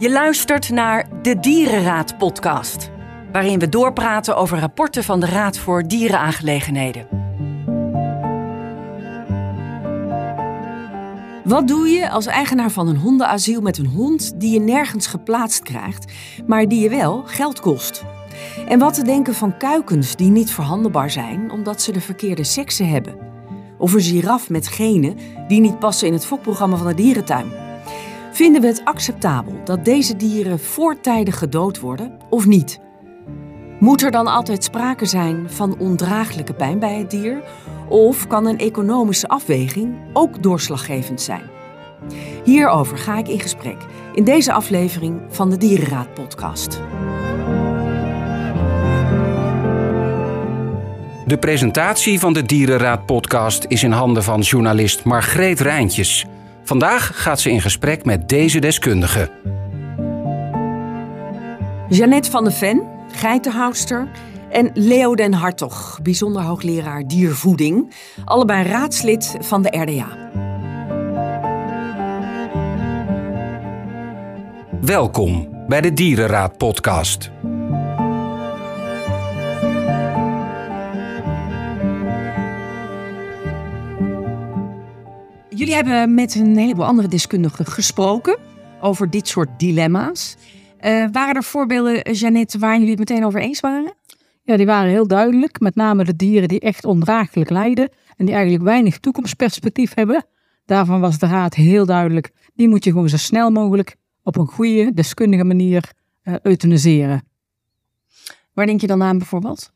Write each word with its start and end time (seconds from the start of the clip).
Je 0.00 0.10
luistert 0.10 0.70
naar 0.70 1.08
de 1.22 1.40
Dierenraad 1.40 2.18
podcast, 2.18 2.90
waarin 3.32 3.58
we 3.58 3.68
doorpraten 3.68 4.36
over 4.36 4.58
rapporten 4.58 5.04
van 5.04 5.20
de 5.20 5.26
Raad 5.26 5.58
voor 5.58 5.88
Dierenaangelegenheden. 5.88 7.06
Wat 11.44 11.68
doe 11.68 11.88
je 11.88 12.10
als 12.10 12.26
eigenaar 12.26 12.70
van 12.70 12.88
een 12.88 12.96
hondenasiel 12.96 13.60
met 13.60 13.78
een 13.78 13.86
hond 13.86 14.40
die 14.40 14.52
je 14.52 14.60
nergens 14.60 15.06
geplaatst 15.06 15.62
krijgt, 15.62 16.12
maar 16.46 16.68
die 16.68 16.82
je 16.82 16.88
wel 16.88 17.22
geld 17.26 17.60
kost? 17.60 18.04
En 18.68 18.78
wat 18.78 18.94
te 18.94 19.04
denken 19.04 19.34
van 19.34 19.56
kuikens 19.56 20.16
die 20.16 20.30
niet 20.30 20.50
verhandelbaar 20.50 21.10
zijn 21.10 21.50
omdat 21.50 21.82
ze 21.82 21.92
de 21.92 22.00
verkeerde 22.00 22.44
seksen 22.44 22.88
hebben? 22.88 23.16
Of 23.78 23.92
een 23.92 24.00
giraf 24.00 24.50
met 24.50 24.68
genen 24.68 25.16
die 25.48 25.60
niet 25.60 25.78
passen 25.78 26.06
in 26.06 26.12
het 26.12 26.26
fokprogramma 26.26 26.76
van 26.76 26.86
de 26.86 26.94
dierentuin? 26.94 27.68
Vinden 28.32 28.60
we 28.60 28.66
het 28.66 28.84
acceptabel 28.84 29.60
dat 29.64 29.84
deze 29.84 30.16
dieren 30.16 30.58
voortijdig 30.60 31.38
gedood 31.38 31.80
worden 31.80 32.18
of 32.28 32.46
niet? 32.46 32.80
Moet 33.78 34.02
er 34.02 34.10
dan 34.10 34.26
altijd 34.26 34.64
sprake 34.64 35.04
zijn 35.04 35.50
van 35.50 35.78
ondraaglijke 35.78 36.54
pijn 36.54 36.78
bij 36.78 36.98
het 36.98 37.10
dier? 37.10 37.42
Of 37.88 38.26
kan 38.26 38.46
een 38.46 38.58
economische 38.58 39.28
afweging 39.28 39.94
ook 40.12 40.42
doorslaggevend 40.42 41.20
zijn? 41.20 41.42
Hierover 42.44 42.98
ga 42.98 43.18
ik 43.18 43.28
in 43.28 43.40
gesprek 43.40 43.76
in 44.14 44.24
deze 44.24 44.52
aflevering 44.52 45.20
van 45.28 45.50
de 45.50 45.56
Dierenraad 45.56 46.14
podcast. 46.14 46.80
De 51.26 51.38
presentatie 51.40 52.20
van 52.20 52.32
de 52.32 52.42
Dierenraad 52.42 53.06
podcast 53.06 53.64
is 53.68 53.82
in 53.82 53.92
handen 53.92 54.22
van 54.22 54.40
journalist 54.40 55.04
Margreet 55.04 55.60
Rijntjes. 55.60 56.26
Vandaag 56.70 57.22
gaat 57.22 57.40
ze 57.40 57.50
in 57.50 57.60
gesprek 57.60 58.04
met 58.04 58.28
deze 58.28 58.58
deskundige. 58.58 59.30
Jeannette 61.88 62.30
van 62.30 62.44
de 62.44 62.50
Ven, 62.50 62.82
geitenhoudster, 63.12 64.08
en 64.50 64.70
Leo 64.74 65.14
den 65.14 65.32
Hartog, 65.32 65.98
bijzonder 66.02 66.42
hoogleraar 66.42 67.06
diervoeding, 67.06 67.94
allebei 68.24 68.68
raadslid 68.68 69.36
van 69.40 69.62
de 69.62 69.68
RDA. 69.68 70.30
Welkom 74.80 75.48
bij 75.68 75.80
de 75.80 75.92
Dierenraad 75.92 76.56
podcast. 76.56 77.30
Jullie 85.60 85.74
hebben 85.74 86.14
met 86.14 86.34
een 86.34 86.56
heleboel 86.56 86.84
andere 86.84 87.08
deskundigen 87.08 87.66
gesproken 87.66 88.38
over 88.80 89.10
dit 89.10 89.28
soort 89.28 89.58
dilemma's. 89.58 90.36
Uh, 90.84 91.06
waren 91.12 91.34
er 91.34 91.42
voorbeelden, 91.42 92.12
Jeannette, 92.12 92.58
waar 92.58 92.72
jullie 92.74 92.90
het 92.90 92.98
meteen 92.98 93.24
over 93.24 93.40
eens 93.40 93.60
waren? 93.60 93.94
Ja, 94.42 94.56
die 94.56 94.66
waren 94.66 94.90
heel 94.90 95.06
duidelijk. 95.06 95.60
Met 95.60 95.74
name 95.74 96.04
de 96.04 96.16
dieren 96.16 96.48
die 96.48 96.60
echt 96.60 96.84
ondraaglijk 96.84 97.50
lijden 97.50 97.88
en 98.16 98.24
die 98.26 98.34
eigenlijk 98.34 98.64
weinig 98.64 98.98
toekomstperspectief 98.98 99.94
hebben. 99.94 100.26
Daarvan 100.64 101.00
was 101.00 101.18
de 101.18 101.26
raad 101.26 101.54
heel 101.54 101.86
duidelijk. 101.86 102.30
Die 102.54 102.68
moet 102.68 102.84
je 102.84 102.90
gewoon 102.90 103.08
zo 103.08 103.16
snel 103.16 103.50
mogelijk 103.50 103.96
op 104.22 104.36
een 104.36 104.46
goede, 104.46 104.92
deskundige 104.94 105.44
manier 105.44 105.92
uh, 106.24 106.34
euthaniseren. 106.42 107.22
Waar 108.52 108.66
denk 108.66 108.80
je 108.80 108.86
dan 108.86 109.02
aan 109.02 109.18
bijvoorbeeld? 109.18 109.72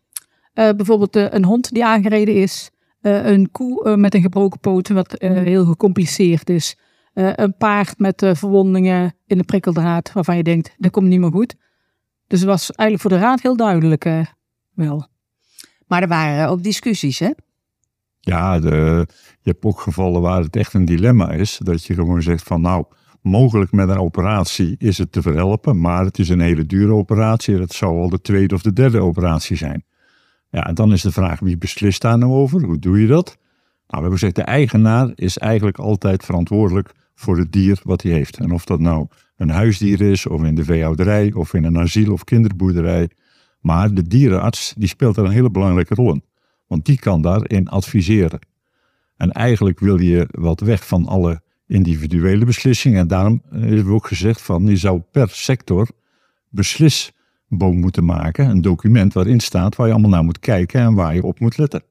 Uh, 0.54 0.70
bijvoorbeeld 0.70 1.16
een 1.16 1.44
hond 1.44 1.72
die 1.72 1.84
aangereden 1.84 2.34
is. 2.34 2.70
Een 3.04 3.50
koe 3.50 3.96
met 3.96 4.14
een 4.14 4.22
gebroken 4.22 4.60
poot, 4.60 4.88
wat 4.88 5.14
heel 5.18 5.64
gecompliceerd 5.64 6.50
is. 6.50 6.78
een 7.14 7.56
paard 7.56 7.98
met 7.98 8.30
verwondingen 8.32 9.14
in 9.26 9.38
de 9.38 9.44
prikkeldraad, 9.44 10.12
waarvan 10.12 10.36
je 10.36 10.42
denkt, 10.42 10.74
dat 10.78 10.90
komt 10.90 11.06
niet 11.06 11.20
meer 11.20 11.30
goed. 11.30 11.54
Dus 12.26 12.40
het 12.40 12.48
was 12.48 12.70
eigenlijk 12.70 13.00
voor 13.08 13.18
de 13.18 13.26
raad 13.26 13.42
heel 13.42 13.56
duidelijk 13.56 14.08
wel. 14.74 15.06
Maar 15.86 16.02
er 16.02 16.08
waren 16.08 16.48
ook 16.48 16.62
discussies, 16.62 17.18
hè? 17.18 17.30
Ja, 18.20 18.58
de, 18.58 19.06
je 19.40 19.50
hebt 19.50 19.64
ook 19.64 19.80
gevallen 19.80 20.20
waar 20.20 20.42
het 20.42 20.56
echt 20.56 20.74
een 20.74 20.84
dilemma 20.84 21.30
is. 21.30 21.60
Dat 21.62 21.84
je 21.84 21.94
gewoon 21.94 22.22
zegt 22.22 22.42
van 22.42 22.60
nou, 22.60 22.84
mogelijk 23.22 23.72
met 23.72 23.88
een 23.88 23.98
operatie 23.98 24.74
is 24.78 24.98
het 24.98 25.12
te 25.12 25.22
verhelpen. 25.22 25.80
Maar 25.80 26.04
het 26.04 26.18
is 26.18 26.28
een 26.28 26.40
hele 26.40 26.66
dure 26.66 26.92
operatie. 26.92 27.56
Dat 27.56 27.72
zou 27.72 28.00
al 28.00 28.08
de 28.08 28.20
tweede 28.20 28.54
of 28.54 28.62
de 28.62 28.72
derde 28.72 29.00
operatie 29.00 29.56
zijn. 29.56 29.84
Ja, 30.54 30.66
en 30.66 30.74
dan 30.74 30.92
is 30.92 31.02
de 31.02 31.12
vraag 31.12 31.40
wie 31.40 31.56
beslist 31.56 32.00
daar 32.00 32.18
nou 32.18 32.32
over? 32.32 32.62
Hoe 32.62 32.78
doe 32.78 33.00
je 33.00 33.06
dat? 33.06 33.26
Nou, 33.26 33.36
we 33.86 33.96
hebben 33.96 34.12
gezegd 34.12 34.36
de 34.36 34.42
eigenaar 34.42 35.12
is 35.14 35.38
eigenlijk 35.38 35.78
altijd 35.78 36.24
verantwoordelijk 36.24 36.92
voor 37.14 37.38
het 37.38 37.52
dier 37.52 37.80
wat 37.82 38.02
hij 38.02 38.12
heeft. 38.12 38.38
En 38.38 38.52
of 38.52 38.64
dat 38.64 38.80
nou 38.80 39.06
een 39.36 39.50
huisdier 39.50 40.00
is, 40.00 40.26
of 40.26 40.42
in 40.42 40.54
de 40.54 40.64
veehouderij, 40.64 41.32
of 41.32 41.54
in 41.54 41.64
een 41.64 41.78
asiel 41.78 42.12
of 42.12 42.24
kinderboerderij. 42.24 43.08
Maar 43.60 43.94
de 43.94 44.02
dierenarts 44.02 44.74
die 44.76 44.88
speelt 44.88 45.14
daar 45.14 45.24
een 45.24 45.30
hele 45.30 45.50
belangrijke 45.50 45.94
rol 45.94 46.12
in. 46.12 46.24
Want 46.66 46.84
die 46.84 46.98
kan 46.98 47.22
daarin 47.22 47.68
adviseren. 47.68 48.38
En 49.16 49.32
eigenlijk 49.32 49.80
wil 49.80 50.00
je 50.00 50.28
wat 50.30 50.60
weg 50.60 50.86
van 50.86 51.06
alle 51.06 51.42
individuele 51.66 52.44
beslissingen. 52.44 52.98
En 53.00 53.08
daarom 53.08 53.42
hebben 53.50 53.86
we 53.86 53.92
ook 53.92 54.06
gezegd 54.06 54.42
van 54.42 54.66
je 54.66 54.76
zou 54.76 55.00
per 55.10 55.28
sector 55.28 55.88
beslisboom 57.48 57.80
moeten 57.80 58.04
maken. 58.04 58.48
Een 58.48 58.60
document 58.60 59.12
waarin 59.12 59.40
staat 59.40 59.76
waar 59.76 59.86
je 59.86 59.92
allemaal 59.92 60.10
naar 60.10 60.24
moet 60.24 60.38
kijken 60.38 60.80
en 60.80 60.94
waar 60.94 61.14
je 61.14 61.22
op 61.22 61.40
moet 61.40 61.58
letten. 61.58 61.82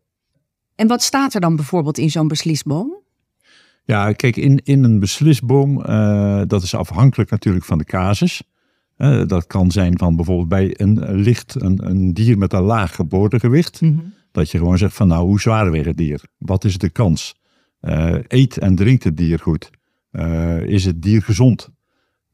En 0.75 0.87
wat 0.87 1.01
staat 1.01 1.33
er 1.33 1.41
dan 1.41 1.55
bijvoorbeeld 1.55 1.97
in 1.97 2.11
zo'n 2.11 2.27
beslisboom? 2.27 3.01
Ja, 3.85 4.11
kijk, 4.11 4.35
in, 4.35 4.59
in 4.63 4.83
een 4.83 4.99
beslisboom, 4.99 5.79
uh, 5.79 6.41
dat 6.47 6.63
is 6.63 6.75
afhankelijk 6.75 7.29
natuurlijk 7.29 7.65
van 7.65 7.77
de 7.77 7.83
casus. 7.83 8.43
Uh, 8.97 9.27
dat 9.27 9.47
kan 9.47 9.71
zijn 9.71 9.97
van 9.97 10.15
bijvoorbeeld 10.15 10.49
bij 10.49 10.73
een 10.77 11.15
licht, 11.15 11.61
een, 11.61 11.89
een 11.89 12.13
dier 12.13 12.37
met 12.37 12.53
een 12.53 12.61
laag 12.61 12.95
geboortegewicht. 12.95 13.81
Mm 13.81 13.89
-hmm. 13.89 14.13
Dat 14.31 14.51
je 14.51 14.57
gewoon 14.57 14.77
zegt 14.77 14.95
van 14.95 15.07
nou, 15.07 15.25
hoe 15.25 15.41
zwaar 15.41 15.71
weegt 15.71 15.85
het 15.85 15.97
dier? 15.97 16.21
Wat 16.37 16.63
is 16.63 16.77
de 16.77 16.89
kans? 16.89 17.35
Uh, 17.81 18.15
eet 18.27 18.57
en 18.57 18.75
drinkt 18.75 19.03
het 19.03 19.17
dier 19.17 19.39
goed? 19.39 19.69
is 20.65 20.85
het 20.85 21.01
dier 21.01 21.21
gezond? 21.21 21.69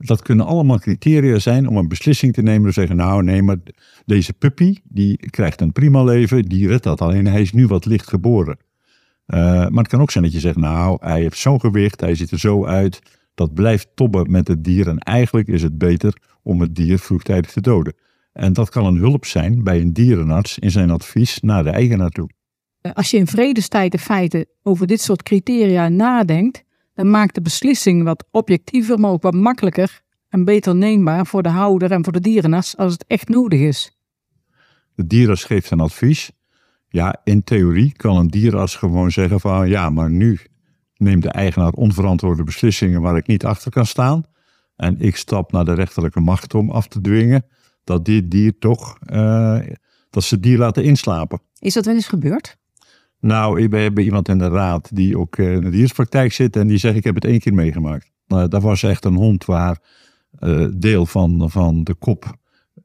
Dat 0.05 0.21
kunnen 0.21 0.45
allemaal 0.45 0.79
criteria 0.79 1.39
zijn 1.39 1.67
om 1.67 1.77
een 1.77 1.87
beslissing 1.87 2.33
te 2.33 2.41
nemen. 2.41 2.67
Te 2.67 2.73
zeggen, 2.73 2.95
nou 2.95 3.23
nee, 3.23 3.41
maar 3.41 3.57
deze 4.05 4.33
puppy, 4.33 4.75
die 4.83 5.17
krijgt 5.17 5.61
een 5.61 5.71
prima 5.71 6.03
leven, 6.03 6.43
die 6.43 6.67
redt 6.67 6.83
dat. 6.83 7.01
Alleen 7.01 7.25
hij 7.27 7.41
is 7.41 7.53
nu 7.53 7.67
wat 7.67 7.85
licht 7.85 8.09
geboren. 8.09 8.57
Uh, 9.27 9.37
maar 9.67 9.83
het 9.83 9.87
kan 9.87 10.01
ook 10.01 10.11
zijn 10.11 10.23
dat 10.23 10.33
je 10.33 10.39
zegt, 10.39 10.57
nou, 10.57 10.97
hij 11.01 11.21
heeft 11.21 11.37
zo'n 11.37 11.59
gewicht, 11.59 12.01
hij 12.01 12.15
ziet 12.15 12.31
er 12.31 12.39
zo 12.39 12.65
uit. 12.65 13.01
Dat 13.33 13.53
blijft 13.53 13.87
tobben 13.95 14.31
met 14.31 14.47
het 14.47 14.63
dier. 14.63 14.87
En 14.87 14.97
eigenlijk 14.97 15.47
is 15.47 15.61
het 15.61 15.77
beter 15.77 16.13
om 16.43 16.61
het 16.61 16.75
dier 16.75 16.99
vroegtijdig 16.99 17.51
te 17.51 17.61
doden. 17.61 17.93
En 18.33 18.53
dat 18.53 18.69
kan 18.69 18.85
een 18.85 18.97
hulp 18.97 19.25
zijn 19.25 19.63
bij 19.63 19.81
een 19.81 19.93
dierenarts 19.93 20.59
in 20.59 20.71
zijn 20.71 20.89
advies 20.89 21.39
naar 21.39 21.63
de 21.63 21.69
eigenaar 21.69 22.09
toe. 22.09 22.29
Als 22.93 23.11
je 23.11 23.17
in 23.17 23.27
vredestijd 23.27 23.93
in 23.93 23.99
feite 23.99 24.47
over 24.63 24.87
dit 24.87 25.01
soort 25.01 25.23
criteria 25.23 25.89
nadenkt, 25.89 26.63
dan 26.99 27.09
maakt 27.09 27.35
de 27.35 27.41
beslissing 27.41 28.03
wat 28.03 28.27
objectiever, 28.31 28.99
maar 28.99 29.11
ook 29.11 29.21
wat 29.21 29.33
makkelijker 29.33 30.01
en 30.29 30.45
beter 30.45 30.75
neembaar 30.75 31.25
voor 31.25 31.43
de 31.43 31.49
houder 31.49 31.91
en 31.91 32.03
voor 32.03 32.13
de 32.13 32.19
dierenarts 32.19 32.77
als 32.77 32.93
het 32.93 33.05
echt 33.07 33.29
nodig 33.29 33.59
is. 33.59 33.99
De 34.95 35.07
dierenarts 35.07 35.43
geeft 35.43 35.71
een 35.71 35.79
advies 35.79 36.31
ja, 36.87 37.21
in 37.23 37.43
theorie 37.43 37.91
kan 37.91 38.17
een 38.17 38.27
dierenarts 38.27 38.75
gewoon 38.75 39.11
zeggen 39.11 39.39
van 39.39 39.69
ja, 39.69 39.89
maar 39.89 40.09
nu 40.09 40.39
neemt 40.95 41.23
de 41.23 41.29
eigenaar 41.29 41.71
onverantwoorde 41.71 42.43
beslissingen 42.43 43.01
waar 43.01 43.17
ik 43.17 43.27
niet 43.27 43.45
achter 43.45 43.71
kan 43.71 43.85
staan. 43.85 44.23
En 44.75 44.99
ik 44.99 45.15
stap 45.15 45.51
naar 45.51 45.65
de 45.65 45.73
rechterlijke 45.73 46.19
macht 46.19 46.53
om 46.53 46.69
af 46.69 46.87
te 46.87 47.01
dwingen 47.01 47.45
dat 47.83 48.05
dit 48.05 48.31
dier 48.31 48.57
toch, 48.57 48.97
uh, 49.05 49.59
dat 50.09 50.23
ze 50.23 50.33
het 50.33 50.43
dier 50.43 50.57
laten 50.57 50.83
inslapen. 50.83 51.41
Is 51.59 51.73
dat 51.73 51.85
wel 51.85 51.95
eens 51.95 52.07
gebeurd? 52.07 52.57
Nou, 53.19 53.69
we 53.69 53.77
hebben 53.77 54.03
iemand 54.03 54.27
in 54.27 54.37
de 54.37 54.47
raad 54.47 54.95
die 54.95 55.17
ook 55.17 55.37
in 55.37 55.61
de 55.61 55.69
dierspraktijk 55.69 56.33
zit 56.33 56.55
en 56.55 56.67
die 56.67 56.77
zegt 56.77 56.95
ik 56.95 57.03
heb 57.03 57.15
het 57.15 57.25
één 57.25 57.39
keer 57.39 57.53
meegemaakt. 57.53 58.11
Uh, 58.27 58.43
dat 58.47 58.61
was 58.61 58.83
echt 58.83 59.05
een 59.05 59.15
hond 59.15 59.45
waar 59.45 59.79
uh, 60.39 60.67
deel 60.75 61.05
van, 61.05 61.49
van 61.49 61.83
de 61.83 61.93
kop 61.93 62.35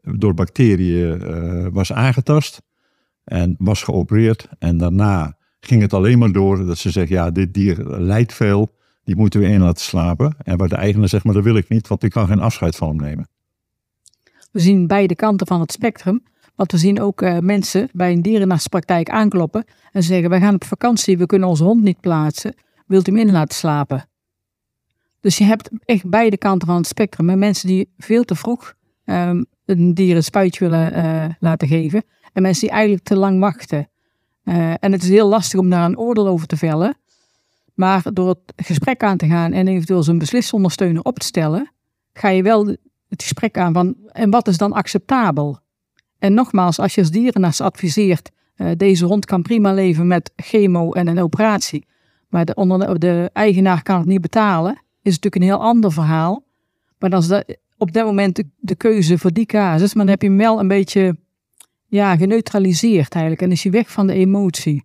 door 0.02 0.34
bacteriën 0.34 1.72
was 1.72 1.92
aangetast. 1.92 2.62
En 3.24 3.54
was 3.58 3.82
geopereerd. 3.82 4.48
En 4.58 4.78
daarna 4.78 5.36
ging 5.60 5.82
het 5.82 5.92
alleen 5.92 6.18
maar 6.18 6.32
door 6.32 6.66
dat 6.66 6.78
ze 6.78 6.90
zeggen, 6.90 7.16
ja, 7.16 7.30
dit 7.30 7.54
dier 7.54 7.76
lijdt 7.86 8.32
veel. 8.32 8.74
Die 9.04 9.16
moeten 9.16 9.40
we 9.40 9.46
in 9.46 9.60
laten 9.60 9.84
slapen. 9.84 10.36
En 10.42 10.56
waar 10.56 10.68
de 10.68 10.74
eigenaar 10.74 11.08
zegt, 11.08 11.24
maar 11.24 11.34
dat 11.34 11.44
wil 11.44 11.56
ik 11.56 11.68
niet, 11.68 11.88
want 11.88 12.02
ik 12.02 12.10
kan 12.10 12.26
geen 12.26 12.40
afscheid 12.40 12.76
van 12.76 12.88
hem 12.88 12.96
nemen. 12.96 13.28
We 14.52 14.60
zien 14.60 14.86
beide 14.86 15.14
kanten 15.14 15.46
van 15.46 15.60
het 15.60 15.72
spectrum. 15.72 16.22
Want 16.54 16.72
we 16.72 16.78
zien 16.78 17.00
ook 17.00 17.22
uh, 17.22 17.38
mensen 17.38 17.88
bij 17.92 18.12
een 18.12 18.22
dierenartspraktijk 18.22 19.10
aankloppen 19.10 19.64
en 19.92 20.02
zeggen, 20.02 20.30
wij 20.30 20.40
gaan 20.40 20.54
op 20.54 20.64
vakantie, 20.64 21.18
we 21.18 21.26
kunnen 21.26 21.48
onze 21.48 21.64
hond 21.64 21.82
niet 21.82 22.00
plaatsen. 22.00 22.54
Wilt 22.86 23.08
u 23.08 23.12
hem 23.12 23.26
in 23.26 23.32
laten 23.32 23.54
slapen? 23.54 24.08
Dus 25.20 25.38
je 25.38 25.44
hebt 25.44 25.70
echt 25.84 26.08
beide 26.08 26.36
kanten 26.36 26.68
van 26.68 26.76
het 26.76 26.86
spectrum. 26.86 27.38
Mensen 27.38 27.68
die 27.68 27.92
veel 27.98 28.24
te 28.24 28.34
vroeg 28.34 28.74
um, 29.04 29.46
een 29.64 29.94
dier 29.94 30.16
een 30.16 30.24
spuitje 30.24 30.68
willen 30.68 30.96
uh, 30.96 31.24
laten 31.38 31.68
geven. 31.68 32.02
En 32.32 32.42
mensen 32.42 32.60
die 32.60 32.70
eigenlijk 32.70 33.04
te 33.04 33.16
lang 33.16 33.40
wachten. 33.40 33.88
Uh, 34.44 34.70
en 34.70 34.92
het 34.92 35.02
is 35.02 35.08
heel 35.08 35.28
lastig 35.28 35.60
om 35.60 35.70
daar 35.70 35.84
een 35.84 35.98
oordeel 35.98 36.26
over 36.26 36.46
te 36.46 36.56
vellen. 36.56 36.96
Maar 37.74 38.02
door 38.12 38.28
het 38.28 38.66
gesprek 38.66 39.02
aan 39.02 39.16
te 39.16 39.26
gaan 39.26 39.52
en 39.52 39.68
eventueel 39.68 40.02
zo'n 40.02 40.18
beslisondersteuner 40.18 41.02
op 41.02 41.18
te 41.18 41.26
stellen, 41.26 41.72
ga 42.12 42.28
je 42.28 42.42
wel 42.42 42.66
het 43.08 43.22
gesprek 43.22 43.58
aan 43.58 43.72
van 43.72 43.96
en 44.12 44.30
wat 44.30 44.48
is 44.48 44.58
dan 44.58 44.72
acceptabel? 44.72 45.58
En 46.24 46.34
nogmaals, 46.34 46.78
als 46.78 46.94
je 46.94 47.00
als 47.00 47.10
dierenarts 47.10 47.60
adviseert, 47.60 48.30
uh, 48.56 48.70
deze 48.76 49.04
hond 49.04 49.24
kan 49.24 49.42
prima 49.42 49.72
leven 49.72 50.06
met 50.06 50.32
chemo 50.36 50.92
en 50.92 51.06
een 51.06 51.18
operatie, 51.18 51.86
maar 52.28 52.44
de, 52.44 52.94
de 52.98 53.30
eigenaar 53.32 53.82
kan 53.82 53.98
het 53.98 54.06
niet 54.06 54.20
betalen, 54.20 54.72
is 55.02 55.12
natuurlijk 55.12 55.34
een 55.34 55.42
heel 55.42 55.60
ander 55.60 55.92
verhaal. 55.92 56.44
Maar 56.98 57.10
dan 57.10 57.20
is 57.20 57.26
dat 57.26 57.56
op 57.78 57.92
dat 57.92 58.04
moment 58.04 58.42
de, 58.56 58.74
keuze 58.74 59.18
voor 59.18 59.32
die 59.32 59.46
casus, 59.46 59.94
maar 59.94 60.04
dan 60.04 60.12
heb 60.12 60.22
je 60.22 60.28
hem 60.28 60.36
wel 60.36 60.60
een 60.60 60.68
beetje 60.68 61.16
ja, 61.86 62.16
geneutraliseerd 62.16 63.12
eigenlijk 63.12 63.42
en 63.42 63.50
is 63.50 63.62
je 63.62 63.70
weg 63.70 63.90
van 63.90 64.06
de 64.06 64.14
emotie. 64.14 64.84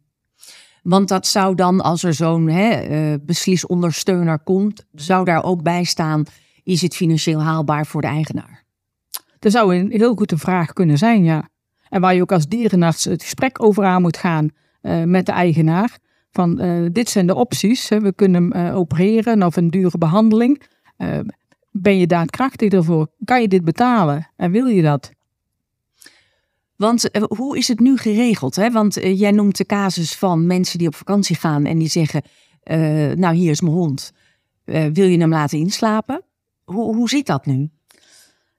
Want 0.83 1.07
dat 1.07 1.27
zou 1.27 1.55
dan, 1.55 1.81
als 1.81 2.03
er 2.03 2.13
zo'n 2.13 2.47
uh, 2.47 3.13
beslisondersteuner 3.21 4.39
komt, 4.39 4.85
zou 4.93 5.25
daar 5.25 5.43
ook 5.43 5.63
bij 5.63 5.83
staan: 5.83 6.23
is 6.63 6.81
het 6.81 6.95
financieel 6.95 7.43
haalbaar 7.43 7.85
voor 7.85 8.01
de 8.01 8.07
eigenaar? 8.07 8.67
Dat 9.39 9.51
zou 9.51 9.75
een 9.75 9.91
heel 9.91 10.15
goede 10.15 10.37
vraag 10.37 10.73
kunnen 10.73 10.97
zijn, 10.97 11.23
ja. 11.23 11.49
En 11.89 12.01
waar 12.01 12.15
je 12.15 12.21
ook 12.21 12.31
als 12.31 12.47
dierenarts 12.47 13.03
het 13.05 13.23
gesprek 13.23 13.63
over 13.63 13.85
aan 13.85 14.01
moet 14.01 14.17
gaan 14.17 14.49
uh, 14.81 15.03
met 15.03 15.25
de 15.25 15.31
eigenaar. 15.31 15.97
Van 16.31 16.61
uh, 16.61 16.89
dit 16.91 17.09
zijn 17.09 17.27
de 17.27 17.35
opties. 17.35 17.89
Hè. 17.89 17.99
We 17.99 18.13
kunnen 18.13 18.51
hem 18.51 18.73
opereren 18.73 19.43
of 19.43 19.55
een 19.55 19.69
dure 19.69 19.97
behandeling. 19.97 20.61
ben 21.71 21.97
je 21.97 22.07
daadkrachtig 22.07 22.71
ervoor? 22.71 23.07
Kan 23.23 23.41
je 23.41 23.47
dit 23.47 23.63
betalen? 23.63 24.29
En 24.35 24.51
wil 24.51 24.65
je 24.65 24.81
dat? 24.81 25.11
Want 26.75 27.09
hoe 27.27 27.57
is 27.57 27.67
het 27.67 27.79
nu 27.79 27.97
geregeld? 27.97 28.55
Hè? 28.55 28.71
Want 28.71 28.93
jij 28.93 29.31
noemt 29.31 29.57
de 29.57 29.65
casus 29.65 30.15
van 30.15 30.47
mensen 30.47 30.77
die 30.77 30.87
op 30.87 30.95
vakantie 30.95 31.35
gaan 31.35 31.65
en 31.65 31.77
die 31.77 31.87
zeggen: 31.87 32.21
Nou, 33.19 33.35
hier 33.35 33.51
is 33.51 33.61
mijn 33.61 33.73
hond. 33.73 34.11
wil 34.65 35.07
je 35.07 35.17
hem 35.17 35.29
laten 35.29 35.57
inslapen? 35.57 36.23
Hoe, 36.63 36.95
hoe 36.95 37.09
zit 37.09 37.25
dat 37.25 37.45
nu? 37.45 37.69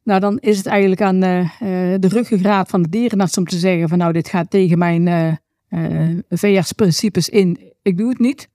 Nou, 0.03 0.21
dan 0.21 0.39
is 0.39 0.57
het 0.57 0.67
eigenlijk 0.67 1.01
aan 1.01 1.21
de 1.21 2.09
ruggengraat 2.09 2.71
van 2.71 2.83
de 2.83 2.89
dierenarts 2.89 3.39
om 3.39 3.45
te 3.45 3.59
zeggen: 3.59 3.89
van 3.89 3.99
nou, 3.99 4.13
dit 4.13 4.29
gaat 4.29 4.51
tegen 4.51 4.79
mijn 4.79 5.39
VS-principes 6.29 7.29
in. 7.29 7.59
Ik 7.83 7.99
doe 7.99 8.09
het 8.09 8.19
niet. 8.19 8.49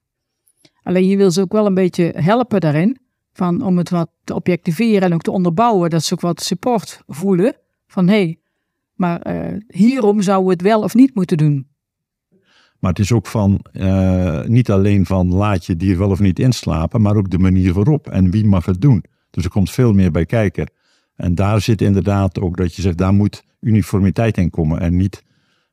Alleen 0.83 1.07
je 1.07 1.17
wil 1.17 1.31
ze 1.31 1.41
ook 1.41 1.51
wel 1.51 1.65
een 1.65 1.73
beetje 1.73 2.13
helpen 2.15 2.59
daarin. 2.59 2.97
Van, 3.33 3.61
om 3.61 3.77
het 3.77 3.89
wat 3.89 4.09
te 4.23 4.35
objectiveren 4.35 5.01
en 5.01 5.13
ook 5.13 5.21
te 5.21 5.31
onderbouwen. 5.31 5.89
Dat 5.89 6.03
ze 6.03 6.13
ook 6.13 6.21
wat 6.21 6.41
support 6.41 7.01
voelen. 7.07 7.55
Van 7.87 8.07
hé, 8.07 8.15
hey, 8.15 8.39
maar 8.93 9.21
hierom 9.67 10.21
zouden 10.21 10.47
we 10.47 10.53
het 10.53 10.61
wel 10.61 10.81
of 10.81 10.93
niet 10.93 11.15
moeten 11.15 11.37
doen. 11.37 11.67
Maar 12.79 12.91
het 12.91 12.99
is 12.99 13.11
ook 13.11 13.27
van, 13.27 13.65
niet 14.45 14.71
alleen 14.71 15.05
van 15.05 15.33
laat 15.33 15.65
je 15.65 15.75
dier 15.75 15.97
wel 15.97 16.09
of 16.09 16.19
niet 16.19 16.39
inslapen, 16.39 17.01
maar 17.01 17.15
ook 17.15 17.29
de 17.29 17.37
manier 17.37 17.73
waarop 17.73 18.07
en 18.07 18.31
wie 18.31 18.45
mag 18.45 18.65
het 18.65 18.81
doen. 18.81 19.03
Dus 19.29 19.43
er 19.43 19.49
komt 19.49 19.71
veel 19.71 19.93
meer 19.93 20.11
bij 20.11 20.25
kijken. 20.25 20.71
En 21.15 21.35
daar 21.35 21.61
zit 21.61 21.81
inderdaad 21.81 22.39
ook 22.39 22.57
dat 22.57 22.75
je 22.75 22.81
zegt, 22.81 22.97
daar 22.97 23.13
moet 23.13 23.43
uniformiteit 23.59 24.37
in 24.37 24.49
komen. 24.49 24.79
En 24.79 24.95
niet 24.95 25.23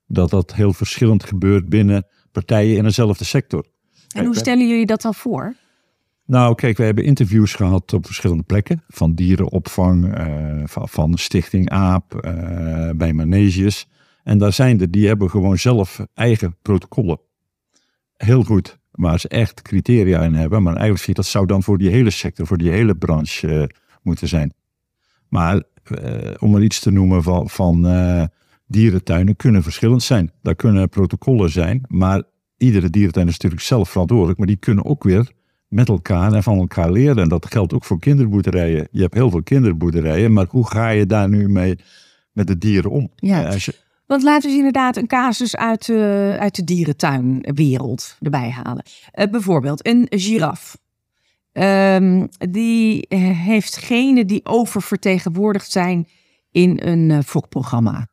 dat 0.06 0.30
dat 0.30 0.54
heel 0.54 0.72
verschillend 0.72 1.24
gebeurt 1.24 1.68
binnen 1.68 2.06
partijen 2.32 2.76
in 2.76 2.82
dezelfde 2.82 3.24
sector. 3.24 3.66
En 4.14 4.24
hoe 4.24 4.36
stellen 4.36 4.68
jullie 4.68 4.86
dat 4.86 5.02
dan 5.02 5.14
voor? 5.14 5.54
Nou, 6.26 6.54
kijk, 6.54 6.76
we 6.76 6.84
hebben 6.84 7.04
interviews 7.04 7.54
gehad 7.54 7.92
op 7.92 8.06
verschillende 8.06 8.42
plekken. 8.42 8.82
Van 8.88 9.14
dierenopvang, 9.14 10.18
uh, 10.18 10.62
van, 10.64 10.88
van, 10.88 11.18
Stichting 11.18 11.70
AAP, 11.70 12.14
uh, 12.14 12.90
bij 12.90 13.12
Maneges. 13.12 13.86
En 14.24 14.38
daar 14.38 14.52
zijn 14.52 14.80
er, 14.80 14.90
die 14.90 15.06
hebben 15.06 15.30
gewoon 15.30 15.58
zelf 15.58 16.06
eigen 16.14 16.56
protocollen. 16.62 17.20
Heel 18.16 18.42
goed, 18.42 18.78
waar 18.90 19.20
ze 19.20 19.28
echt 19.28 19.62
criteria 19.62 20.22
in 20.22 20.34
hebben. 20.34 20.62
Maar 20.62 20.76
eigenlijk 20.76 21.16
dat 21.16 21.26
zou 21.26 21.46
dan 21.46 21.62
voor 21.62 21.78
die 21.78 21.90
hele 21.90 22.10
sector, 22.10 22.46
voor 22.46 22.58
die 22.58 22.70
hele 22.70 22.94
branche 22.94 23.48
uh, 23.48 23.64
moeten 24.02 24.28
zijn. 24.28 24.52
Maar 25.32 25.62
om 26.38 26.54
er 26.54 26.62
iets 26.62 26.80
te 26.80 26.90
noemen 26.90 27.22
van, 27.22 27.50
van 27.50 27.86
dierentuinen 28.66 29.36
kunnen 29.36 29.62
verschillend 29.62 30.02
zijn. 30.02 30.30
Daar 30.42 30.54
kunnen 30.54 30.88
protocollen 30.88 31.50
zijn, 31.50 31.82
maar 31.88 32.22
iedere 32.56 32.90
dierentuin 32.90 33.26
is 33.26 33.32
natuurlijk 33.32 33.62
zelf 33.62 33.90
verantwoordelijk. 33.90 34.38
Maar 34.38 34.46
die 34.46 34.56
kunnen 34.56 34.84
ook 34.84 35.04
weer 35.04 35.30
met 35.68 35.88
elkaar 35.88 36.32
en 36.32 36.42
van 36.42 36.58
elkaar 36.58 36.92
leren. 36.92 37.22
En 37.22 37.28
dat 37.28 37.46
geldt 37.46 37.74
ook 37.74 37.84
voor 37.84 37.98
kinderboerderijen. 37.98 38.88
Je 38.90 39.00
hebt 39.00 39.14
heel 39.14 39.30
veel 39.30 39.42
kinderboerderijen, 39.42 40.32
maar 40.32 40.46
hoe 40.48 40.66
ga 40.66 40.88
je 40.88 41.06
daar 41.06 41.28
nu 41.28 41.48
mee 41.48 41.78
met 42.32 42.46
de 42.46 42.58
dieren 42.58 42.90
om? 42.90 43.10
Ja. 43.16 43.46
Als 43.46 43.64
je... 43.64 43.74
Want 44.06 44.22
laten 44.22 44.42
we 44.42 44.48
eens 44.48 44.56
inderdaad 44.56 44.96
een 44.96 45.06
casus 45.06 45.56
uit, 45.56 45.88
uh, 45.88 46.34
uit 46.36 46.54
de 46.54 46.64
dierentuinwereld 46.64 48.16
erbij 48.20 48.50
halen. 48.50 48.84
Uh, 49.14 49.26
bijvoorbeeld 49.30 49.86
een 49.86 50.06
giraf. 50.10 50.76
Um, 51.52 52.28
die 52.50 53.06
heeft 53.34 53.76
genen 53.76 54.26
die 54.26 54.44
oververtegenwoordigd 54.44 55.70
zijn 55.70 56.08
in 56.50 56.80
een 56.82 57.10
uh, 57.10 57.18
fokprogramma. 57.20 58.10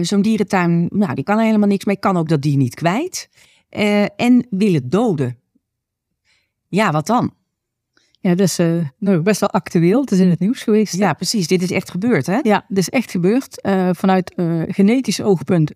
Zo'n 0.00 0.22
dierentuin, 0.22 0.86
nou, 0.90 1.14
die 1.14 1.24
kan 1.24 1.38
helemaal 1.38 1.68
niks 1.68 1.84
mee, 1.84 1.98
kan 1.98 2.16
ook 2.16 2.28
dat 2.28 2.42
dier 2.42 2.56
niet 2.56 2.74
kwijt. 2.74 3.28
en 4.16 4.46
wil 4.50 4.72
het 4.72 4.90
doden. 4.90 5.38
Ja, 6.68 6.92
wat 6.92 7.06
dan? 7.06 7.34
Ja, 8.20 8.34
dat 8.34 8.46
is 8.46 8.58
uh, 8.58 9.22
best 9.22 9.40
wel 9.40 9.50
actueel. 9.50 10.00
Het 10.00 10.10
is 10.10 10.18
in 10.18 10.30
het 10.30 10.38
nieuws 10.38 10.62
geweest. 10.62 10.96
Ja, 10.96 11.12
precies. 11.12 11.46
Dit 11.46 11.62
is 11.62 11.70
echt 11.70 11.90
gebeurd, 11.90 12.26
hè? 12.26 12.38
Ja, 12.42 12.64
dit 12.68 12.78
is 12.78 12.90
echt 12.90 13.10
gebeurd. 13.10 13.68
Vanuit 13.92 14.32
genetisch 14.66 15.22
oogpunt 15.22 15.72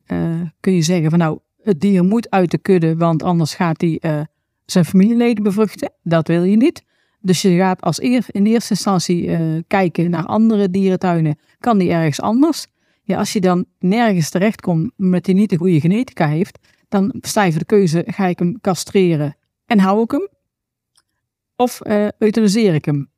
kun 0.61 0.75
je 0.75 0.82
zeggen 0.82 1.11
van 1.11 1.19
nou, 1.19 1.38
het 1.62 1.81
dier 1.81 2.05
moet 2.05 2.31
uit 2.31 2.50
de 2.50 2.58
kudde, 2.58 2.96
want 2.96 3.23
anders 3.23 3.55
gaat 3.55 3.81
hij 3.81 4.26
zijn 4.70 4.84
familieleden 4.84 5.43
bevruchten. 5.43 5.93
Dat 6.02 6.28
wil 6.28 6.43
je 6.43 6.56
niet. 6.56 6.84
Dus 7.20 7.43
je 7.43 7.56
gaat 7.56 7.81
als 7.81 8.00
eer, 8.00 8.25
in 8.26 8.46
eerste 8.46 8.70
instantie 8.70 9.31
kijken 9.67 10.11
naar 10.11 10.25
andere 10.26 10.70
dierentuinen. 10.70 11.38
Kan 11.58 11.78
die 11.78 11.90
ergens 11.90 12.20
anders? 12.20 12.67
Ja, 13.02 13.19
als 13.19 13.32
je 13.32 13.40
dan 13.40 13.64
nergens 13.78 14.31
terechtkomt 14.31 14.93
met 14.96 15.25
die 15.25 15.34
niet 15.34 15.50
de 15.50 15.56
goede 15.56 15.81
genetica 15.81 16.28
heeft, 16.28 16.58
dan 16.88 17.14
sta 17.20 17.44
je 17.44 17.50
voor 17.50 17.61
de 17.61 17.67
keuze, 17.67 18.05
ga 18.06 18.26
ik 18.26 18.38
hem 18.38 18.61
castreren 18.61 19.37
en 19.67 19.78
hou 19.78 20.02
ik 20.02 20.11
hem? 20.11 20.28
of 21.61 21.81
uh, 21.87 22.08
euthaniseer 22.19 22.75
ik 22.75 22.84
hem? 22.84 23.11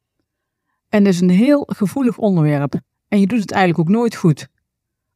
En 0.88 1.04
dat 1.04 1.12
is 1.12 1.20
een 1.20 1.30
heel 1.30 1.62
gevoelig 1.66 2.18
onderwerp. 2.18 2.80
En 3.08 3.20
je 3.20 3.26
doet 3.26 3.40
het 3.40 3.50
eigenlijk 3.50 3.88
ook 3.88 3.96
nooit 3.96 4.14
goed. 4.14 4.48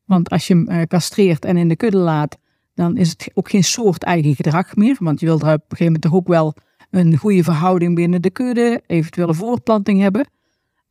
Want 0.04 0.28
als 0.30 0.46
je 0.46 0.54
hem 0.54 0.70
uh, 0.70 0.82
castreert 0.82 1.44
en 1.44 1.56
in 1.56 1.68
de 1.68 1.76
kudde 1.76 1.98
laat, 1.98 2.36
dan 2.76 2.96
is 2.96 3.08
het 3.08 3.30
ook 3.34 3.50
geen 3.50 3.64
soort 3.64 4.02
eigen 4.02 4.34
gedrag 4.34 4.76
meer. 4.76 4.96
Want 4.98 5.20
je 5.20 5.26
wilt 5.26 5.42
er 5.42 5.48
op 5.48 5.54
een 5.54 5.60
gegeven 5.60 5.84
moment 5.84 6.02
toch 6.02 6.14
ook 6.14 6.28
wel 6.28 6.54
een 6.90 7.16
goede 7.16 7.42
verhouding 7.42 7.94
binnen 7.94 8.22
de 8.22 8.30
kudde, 8.30 8.82
eventueel 8.86 9.28
een 9.28 9.34
voortplanting 9.34 10.00
hebben. 10.00 10.28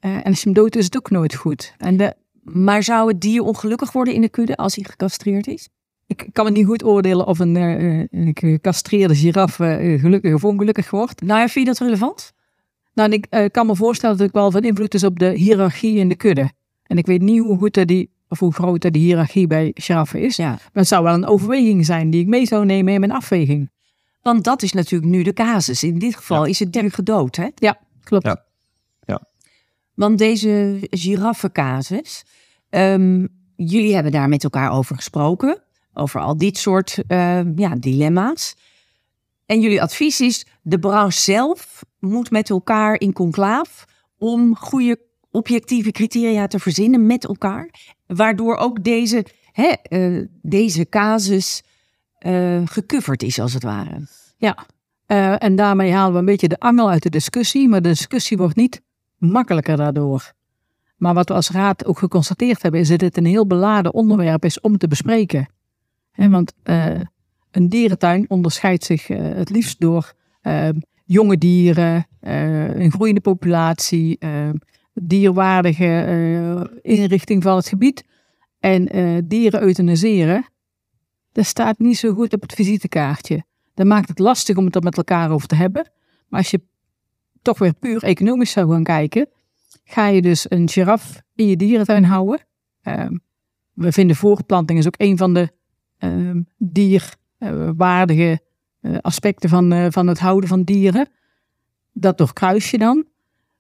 Uh, 0.02 0.16
en 0.16 0.24
als 0.24 0.38
je 0.38 0.44
hem 0.44 0.54
dood 0.54 0.76
is 0.76 0.86
het 0.86 0.98
ook 0.98 1.10
nooit 1.10 1.36
goed. 1.36 1.74
En 1.78 1.98
de... 1.98 2.14
Maar 2.42 2.84
zou 2.84 3.08
het 3.08 3.22
dier 3.22 3.42
ongelukkig 3.42 3.92
worden 3.92 4.14
in 4.14 4.22
de 4.22 4.30
kudde 4.30 4.56
als 4.56 4.76
hij 4.76 4.84
gecastreerd 4.84 5.48
is? 5.48 5.70
Ik 6.08 6.30
kan 6.32 6.46
me 6.46 6.52
niet 6.52 6.66
goed 6.66 6.84
oordelen 6.84 7.28
of 7.28 7.40
een, 7.40 7.56
uh, 7.56 8.06
een 8.12 8.32
gecastreerde 8.34 9.16
giraf 9.16 9.60
uh, 9.60 10.00
gelukkig 10.00 10.34
of 10.34 10.44
ongelukkig 10.44 10.90
wordt. 10.90 11.22
Nou, 11.22 11.50
vind 11.50 11.66
je 11.68 11.74
dat 11.74 11.80
relevant? 11.80 12.34
Nou, 12.94 13.12
ik 13.12 13.50
kan 13.52 13.66
me 13.66 13.76
voorstellen 13.76 14.18
dat 14.18 14.26
het 14.26 14.36
wel 14.36 14.52
van 14.52 14.64
invloed 14.64 14.94
is 14.94 15.04
op 15.04 15.20
de 15.20 15.30
hiërarchie 15.30 15.98
in 15.98 16.10
de 16.10 16.16
kudde. 16.16 16.52
En 16.84 16.98
ik 16.98 17.06
weet 17.06 17.22
niet 17.22 17.42
hoe 17.42 17.58
goed 17.58 17.88
die, 17.88 18.10
of 18.36 18.42
hoe 18.42 18.54
groot 18.54 18.82
die 18.82 19.02
hiërarchie 19.02 19.48
bij 19.48 19.72
giraffen 19.74 20.22
is. 20.22 20.36
Ja. 20.36 20.50
Maar 20.50 20.60
het 20.74 20.88
zou 20.88 21.04
wel 21.04 21.14
een 21.14 21.26
overweging 21.26 21.86
zijn 21.86 22.10
die 22.10 22.22
ik 22.22 22.28
mee 22.28 22.46
zou 22.46 22.66
nemen 22.66 22.94
in 22.94 23.00
mijn 23.00 23.12
afweging. 23.12 23.72
Want 24.22 24.44
dat 24.44 24.62
is 24.62 24.74
natuurlijk 24.74 25.12
nu 25.12 25.24
de 25.24 25.34
casus. 25.34 25.84
In 25.84 26.00
dit 26.00 26.16
geval 26.16 26.46
is 26.46 26.60
het 26.60 26.74
dier 26.74 26.92
gedood, 26.92 27.36
hè? 27.36 27.48
Ja, 27.56 27.80
klopt. 28.04 28.26
Ja. 28.26 28.46
ja. 29.06 29.22
Want 29.94 30.18
deze 30.18 30.78
giraffencasus, 30.90 32.24
um, 32.70 33.28
jullie 33.56 33.94
hebben 33.94 34.12
daar 34.12 34.30
met 34.30 34.44
elkaar 34.44 34.72
over 34.72 34.96
gesproken 34.96 35.64
over 35.94 36.22
al 36.22 36.38
dit 36.38 36.58
soort 36.58 37.04
uh, 37.08 37.56
ja, 37.56 37.76
dilemma's. 37.76 38.56
En 39.46 39.62
jullie 39.62 39.82
advies 39.82 40.22
is, 40.22 40.46
de 40.62 40.80
branche 40.80 41.20
zelf 41.20 41.84
moet 42.00 42.32
met 42.32 42.50
elkaar 42.50 43.00
in 43.00 43.14
conclaaf 43.14 43.86
om 44.18 44.56
goede 44.56 45.05
objectieve 45.36 45.92
criteria 45.92 46.48
te 46.48 46.60
verzinnen 46.60 47.06
met 47.06 47.26
elkaar. 47.26 47.70
Waardoor 48.06 48.56
ook 48.56 48.84
deze, 48.84 49.26
hè, 49.52 49.74
uh, 49.90 50.26
deze 50.42 50.90
casus 50.90 51.64
uh, 52.26 52.62
is, 53.18 53.40
als 53.40 53.54
het 53.54 53.64
ware. 53.64 54.08
Ja, 54.38 54.66
uh, 55.08 55.44
en 55.44 55.56
daarmee 55.56 55.92
halen 55.92 56.14
we 56.14 56.20
een 56.20 56.26
beetje 56.26 56.48
de 56.48 56.60
angel 56.60 56.90
uit 56.90 57.04
de 57.04 57.10
discussie. 57.10 57.68
Maar 57.70 57.82
de 57.82 57.90
discussie 57.90 58.38
wordt 58.38 58.56
niet 58.56 58.82
makkelijker 59.18 59.78
daardoor. 59.78 60.34
Maar 60.98 61.14
wat 61.14 61.30
we 61.30 61.36
als 61.36 61.50
raad 61.50 61.86
ook 61.86 62.00
geconstateerd 62.00 62.62
hebben, 62.62 62.80
is 62.80 62.88
dat 62.88 63.00
dit 63.00 63.18
een 63.18 63.26
heel 63.26 63.48
beladen 63.48 63.94
onderwerp 63.94 64.46
is 64.46 64.60
om 64.60 64.78
te 64.78 64.88
bespreken 64.88 65.48
want 66.16 66.54
een 67.52 67.70
dierentuin 67.70 68.26
onderscheidt 68.28 68.84
zich 68.84 69.08
het 69.08 69.50
liefst 69.50 69.80
door 69.80 70.14
jonge 71.06 71.38
dieren, 71.38 72.08
een 72.20 72.92
groeiende 72.92 73.22
populatie, 73.22 74.18
dierwaardige 75.02 76.70
inrichting 76.82 77.44
van 77.44 77.56
het 77.56 77.68
gebied. 77.68 78.04
En 78.60 78.86
dieren 79.28 79.62
euthaniseren, 79.62 80.46
dat 81.32 81.46
staat 81.46 81.80
niet 81.80 81.98
zo 81.98 82.14
goed 82.14 82.34
op 82.34 82.42
het 82.42 82.54
visitekaartje. 82.54 83.46
Dat 83.74 83.86
maakt 83.86 84.10
het 84.10 84.20
lastig 84.20 84.58
om 84.58 84.66
het 84.66 84.76
er 84.76 84.84
met 84.84 84.98
elkaar 84.98 85.32
over 85.32 85.48
te 85.48 85.56
hebben. 85.56 85.92
Maar 86.28 86.40
als 86.40 86.52
je 86.52 86.62
toch 87.42 87.60
weer 87.60 87.74
puur 87.74 88.04
economisch 88.04 88.52
zou 88.52 88.72
gaan 88.72 88.84
kijken, 88.84 89.30
ga 89.84 90.08
je 90.08 90.22
dus 90.22 90.46
een 90.50 90.70
giraf 90.70 91.22
in 91.36 91.48
je 91.48 91.56
dierentuin 91.56 92.04
houden. 92.04 92.46
Ehm, 92.82 93.18
we 93.74 93.92
vinden 93.92 94.16
voortplanting 94.16 94.80
is 94.80 94.88
ook 94.88 94.96
een 94.98 95.18
van 95.18 95.34
de 95.34 95.52
ehm, 95.98 96.42
dierwaardige 96.58 98.40
uh, 98.82 98.98
aspecten 99.02 99.50
van, 99.50 99.92
van 99.92 100.08
het 100.08 100.20
houden 100.20 100.50
van 100.50 100.64
dieren. 100.64 101.10
Dat 101.94 102.18
doorkruis 102.18 102.72
je 102.72 102.78
dan. 102.78 103.06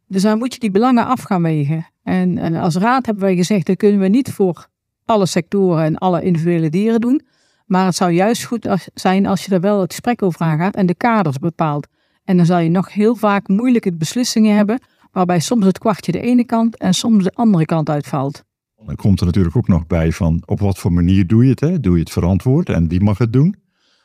Dus 0.07 0.21
dan 0.21 0.37
moet 0.37 0.53
je 0.53 0.59
die 0.59 0.71
belangen 0.71 1.05
af 1.05 1.21
gaan 1.21 1.41
wegen. 1.41 1.87
En, 2.03 2.37
en 2.37 2.55
als 2.55 2.75
raad 2.75 3.05
hebben 3.05 3.23
wij 3.23 3.35
gezegd, 3.35 3.65
dat 3.65 3.77
kunnen 3.77 3.99
we 3.99 4.07
niet 4.07 4.31
voor 4.31 4.67
alle 5.05 5.25
sectoren 5.25 5.83
en 5.83 5.97
alle 5.97 6.21
individuele 6.21 6.69
dieren 6.69 7.01
doen. 7.01 7.21
Maar 7.65 7.85
het 7.85 7.95
zou 7.95 8.11
juist 8.11 8.43
goed 8.43 8.89
zijn 8.93 9.25
als 9.25 9.45
je 9.45 9.53
er 9.53 9.61
wel 9.61 9.81
het 9.81 9.91
gesprek 9.91 10.21
over 10.21 10.41
aangaat 10.41 10.75
en 10.75 10.85
de 10.85 10.95
kaders 10.95 11.39
bepaalt. 11.39 11.87
En 12.23 12.37
dan 12.37 12.45
zal 12.45 12.59
je 12.59 12.69
nog 12.69 12.93
heel 12.93 13.15
vaak 13.15 13.47
moeilijke 13.47 13.93
beslissingen 13.93 14.55
hebben, 14.55 14.79
waarbij 15.11 15.39
soms 15.39 15.65
het 15.65 15.77
kwartje 15.77 16.11
de 16.11 16.21
ene 16.21 16.45
kant 16.45 16.77
en 16.77 16.93
soms 16.93 17.23
de 17.23 17.31
andere 17.33 17.65
kant 17.65 17.89
uitvalt. 17.89 18.43
Dan 18.85 18.95
komt 18.95 19.19
er 19.19 19.25
natuurlijk 19.25 19.55
ook 19.55 19.67
nog 19.67 19.87
bij 19.87 20.11
van 20.11 20.43
op 20.45 20.59
wat 20.59 20.77
voor 20.77 20.93
manier 20.93 21.27
doe 21.27 21.43
je 21.43 21.49
het? 21.49 21.59
Hè? 21.59 21.79
Doe 21.79 21.93
je 21.93 21.99
het 21.99 22.11
verantwoord 22.11 22.69
en 22.69 22.87
wie 22.87 23.03
mag 23.03 23.17
het 23.17 23.33
doen? 23.33 23.55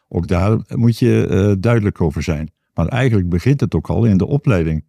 Ook 0.09 0.29
daar 0.29 0.59
moet 0.75 0.99
je 0.99 1.27
uh, 1.31 1.55
duidelijk 1.61 2.01
over 2.01 2.23
zijn. 2.23 2.51
Maar 2.75 2.87
eigenlijk 2.87 3.29
begint 3.29 3.61
het 3.61 3.75
ook 3.75 3.89
al 3.89 4.05
in 4.05 4.17
de 4.17 4.27
opleiding. 4.27 4.85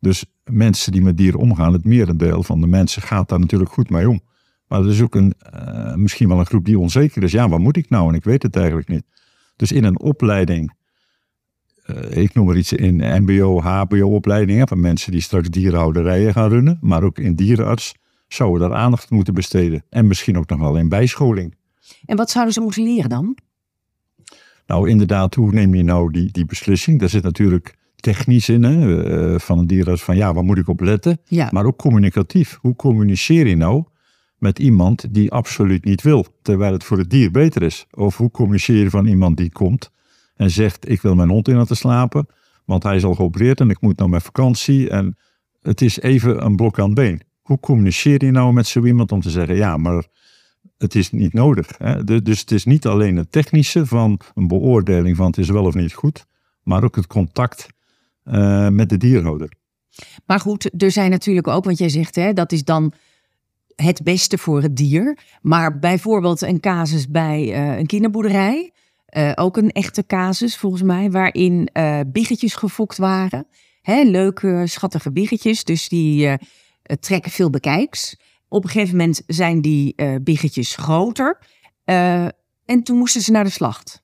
Dus 0.00 0.24
mensen 0.44 0.92
die 0.92 1.02
met 1.02 1.16
dieren 1.16 1.40
omgaan, 1.40 1.72
het 1.72 1.84
merendeel 1.84 2.42
van 2.42 2.60
de 2.60 2.66
mensen 2.66 3.02
gaat 3.02 3.28
daar 3.28 3.40
natuurlijk 3.40 3.70
goed 3.70 3.90
mee 3.90 4.08
om. 4.08 4.20
Maar 4.66 4.80
er 4.80 4.88
is 4.88 5.02
ook 5.02 5.14
een, 5.14 5.34
uh, 5.54 5.94
misschien 5.94 6.28
wel 6.28 6.38
een 6.38 6.46
groep 6.46 6.64
die 6.64 6.78
onzeker 6.78 7.22
is. 7.22 7.32
Ja, 7.32 7.48
wat 7.48 7.60
moet 7.60 7.76
ik 7.76 7.90
nou? 7.90 8.08
En 8.08 8.14
ik 8.14 8.24
weet 8.24 8.42
het 8.42 8.56
eigenlijk 8.56 8.88
niet. 8.88 9.04
Dus 9.56 9.72
in 9.72 9.84
een 9.84 10.00
opleiding, 10.00 10.74
uh, 11.86 12.16
ik 12.16 12.34
noem 12.34 12.46
maar 12.46 12.56
iets 12.56 12.72
in 12.72 13.22
MBO, 13.22 13.60
HBO-opleidingen 13.60 14.68
van 14.68 14.80
mensen 14.80 15.12
die 15.12 15.20
straks 15.20 15.48
dierenhouderijen 15.48 16.32
gaan 16.32 16.48
runnen, 16.48 16.78
maar 16.80 17.02
ook 17.02 17.18
in 17.18 17.34
dierenarts, 17.34 17.94
zouden 18.28 18.68
daar 18.68 18.78
aandacht 18.78 19.10
moeten 19.10 19.34
besteden. 19.34 19.84
En 19.88 20.06
misschien 20.06 20.38
ook 20.38 20.48
nog 20.48 20.60
wel 20.60 20.76
in 20.76 20.88
bijscholing. 20.88 21.54
En 22.04 22.16
wat 22.16 22.30
zouden 22.30 22.54
ze 22.54 22.60
moeten 22.60 22.82
leren 22.82 23.10
dan? 23.10 23.36
Nou, 24.66 24.88
inderdaad, 24.88 25.34
hoe 25.34 25.52
neem 25.52 25.74
je 25.74 25.82
nou 25.82 26.12
die, 26.12 26.32
die 26.32 26.44
beslissing? 26.44 26.98
Daar 26.98 27.08
zit 27.08 27.22
natuurlijk 27.22 27.76
technisch 28.00 28.48
in, 28.48 28.62
hè, 28.62 29.32
uh, 29.32 29.38
van 29.38 29.58
een 29.58 29.66
dierenarts, 29.66 30.02
van 30.02 30.16
ja, 30.16 30.34
waar 30.34 30.44
moet 30.44 30.58
ik 30.58 30.68
op 30.68 30.80
letten? 30.80 31.20
Ja. 31.24 31.48
Maar 31.52 31.64
ook 31.64 31.78
communicatief. 31.78 32.58
Hoe 32.60 32.76
communiceer 32.76 33.46
je 33.46 33.56
nou 33.56 33.84
met 34.38 34.58
iemand 34.58 35.14
die 35.14 35.30
absoluut 35.30 35.84
niet 35.84 36.02
wil, 36.02 36.26
terwijl 36.42 36.72
het 36.72 36.84
voor 36.84 36.98
het 36.98 37.10
dier 37.10 37.30
beter 37.30 37.62
is? 37.62 37.86
Of 37.90 38.16
hoe 38.16 38.30
communiceer 38.30 38.82
je 38.82 38.90
van 38.90 39.06
iemand 39.06 39.36
die 39.36 39.52
komt 39.52 39.90
en 40.36 40.50
zegt, 40.50 40.90
ik 40.90 41.02
wil 41.02 41.14
mijn 41.14 41.28
hond 41.28 41.48
in 41.48 41.56
laten 41.56 41.76
slapen, 41.76 42.26
want 42.64 42.82
hij 42.82 42.96
is 42.96 43.04
al 43.04 43.14
geopereerd 43.14 43.60
en 43.60 43.70
ik 43.70 43.80
moet 43.80 43.98
naar 43.98 44.08
mijn 44.08 44.22
vakantie 44.22 44.90
en 44.90 45.16
het 45.60 45.80
is 45.80 46.00
even 46.00 46.44
een 46.44 46.56
blok 46.56 46.78
aan 46.78 46.84
het 46.84 46.94
been. 46.94 47.22
Hoe 47.40 47.60
communiceer 47.60 48.24
je 48.24 48.30
nou 48.30 48.52
met 48.52 48.66
zo 48.66 48.84
iemand 48.84 49.12
om 49.12 49.20
te 49.20 49.30
zeggen, 49.30 49.56
ja, 49.56 49.76
maar 49.76 50.06
het 50.78 50.94
is 50.94 51.10
niet 51.10 51.32
nodig. 51.32 51.68
Hè? 51.78 52.04
Dus 52.22 52.40
het 52.40 52.50
is 52.50 52.64
niet 52.64 52.86
alleen 52.86 53.16
het 53.16 53.32
technische 53.32 53.86
van 53.86 54.20
een 54.34 54.48
beoordeling 54.48 55.16
van 55.16 55.26
het 55.26 55.38
is 55.38 55.48
wel 55.48 55.64
of 55.64 55.74
niet 55.74 55.92
goed, 55.92 56.26
maar 56.62 56.84
ook 56.84 56.96
het 56.96 57.06
contact 57.06 57.66
uh, 58.24 58.68
met 58.68 58.88
de 58.88 58.96
dierhouder. 58.96 59.52
Maar 60.26 60.40
goed, 60.40 60.82
er 60.82 60.90
zijn 60.90 61.10
natuurlijk 61.10 61.48
ook, 61.48 61.64
want 61.64 61.78
jij 61.78 61.88
zegt 61.88 62.14
hè, 62.14 62.32
dat 62.32 62.52
is 62.52 62.64
dan 62.64 62.92
het 63.74 64.02
beste 64.02 64.38
voor 64.38 64.62
het 64.62 64.76
dier. 64.76 65.18
Maar 65.42 65.78
bijvoorbeeld 65.78 66.42
een 66.42 66.60
casus 66.60 67.08
bij 67.08 67.42
uh, 67.48 67.78
een 67.78 67.86
kinderboerderij, 67.86 68.72
uh, 69.16 69.32
ook 69.34 69.56
een 69.56 69.70
echte 69.70 70.06
casus 70.06 70.56
volgens 70.56 70.82
mij, 70.82 71.10
waarin 71.10 71.68
biggetjes 72.06 72.54
gefokt 72.54 72.96
waren. 72.96 73.46
Hè, 73.82 74.02
leuke, 74.02 74.62
schattige 74.64 75.12
biggetjes, 75.12 75.64
dus 75.64 75.88
die 75.88 76.36
trekken 77.00 77.30
veel 77.30 77.50
bekijks. 77.50 78.16
Op 78.48 78.64
een 78.64 78.70
gegeven 78.70 78.96
moment 78.96 79.22
zijn 79.26 79.60
die 79.60 79.94
biggetjes 80.20 80.76
groter. 80.76 81.38
En 82.64 82.82
toen 82.82 82.98
moesten 82.98 83.20
ze 83.20 83.30
naar 83.30 83.44
de 83.44 83.50
slacht. 83.50 84.02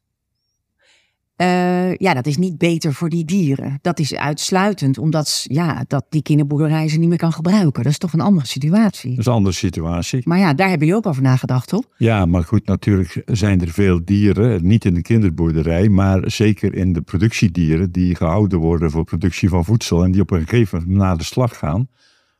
Uh, 1.36 1.94
ja, 1.94 2.14
dat 2.14 2.26
is 2.26 2.36
niet 2.36 2.58
beter 2.58 2.94
voor 2.94 3.08
die 3.08 3.24
dieren. 3.24 3.78
Dat 3.82 3.98
is 3.98 4.14
uitsluitend 4.14 4.98
omdat 4.98 5.44
ja, 5.48 5.84
dat 5.86 6.06
die 6.08 6.22
kinderboerderij 6.22 6.88
ze 6.88 6.98
niet 6.98 7.08
meer 7.08 7.18
kan 7.18 7.32
gebruiken. 7.32 7.82
Dat 7.82 7.92
is 7.92 7.98
toch 7.98 8.12
een 8.12 8.20
andere 8.20 8.46
situatie. 8.46 9.10
Dat 9.10 9.18
is 9.18 9.26
een 9.26 9.32
andere 9.32 9.54
situatie. 9.54 10.20
Maar 10.24 10.38
ja, 10.38 10.54
daar 10.54 10.68
hebben 10.68 10.86
jullie 10.86 11.02
ook 11.02 11.10
over 11.10 11.22
nagedacht, 11.22 11.68
toch? 11.68 11.84
Ja, 11.96 12.26
maar 12.26 12.42
goed, 12.42 12.66
natuurlijk 12.66 13.22
zijn 13.26 13.60
er 13.60 13.68
veel 13.68 14.04
dieren, 14.04 14.66
niet 14.66 14.84
in 14.84 14.94
de 14.94 15.02
kinderboerderij, 15.02 15.88
maar 15.88 16.30
zeker 16.30 16.74
in 16.74 16.92
de 16.92 17.00
productiedieren 17.00 17.92
die 17.92 18.14
gehouden 18.14 18.58
worden 18.58 18.90
voor 18.90 19.04
productie 19.04 19.48
van 19.48 19.64
voedsel 19.64 20.04
en 20.04 20.12
die 20.12 20.20
op 20.20 20.30
een 20.30 20.48
gegeven 20.48 20.78
moment 20.78 20.98
naar 20.98 21.16
de 21.16 21.24
slag 21.24 21.58
gaan 21.58 21.88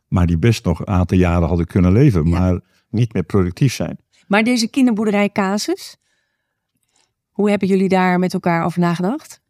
maar 0.08 0.26
die 0.26 0.38
best 0.38 0.64
nog 0.64 0.80
een 0.80 0.86
aantal 0.86 1.18
jaren 1.18 1.48
hadden 1.48 1.66
kunnen 1.66 1.92
leven, 1.92 2.28
ja. 2.28 2.38
maar 2.38 2.60
niet 2.90 3.12
meer 3.12 3.22
productief 3.22 3.74
zijn. 3.74 3.98
Maar 4.26 4.44
deze 4.44 4.70
kinderboerderij 4.70 5.30
casus, 5.32 5.96
hoe 7.36 7.50
hebben 7.50 7.68
jullie 7.68 7.88
daar 7.88 8.18
met 8.18 8.34
elkaar 8.34 8.64
over 8.64 8.80
nagedacht? 8.80 9.40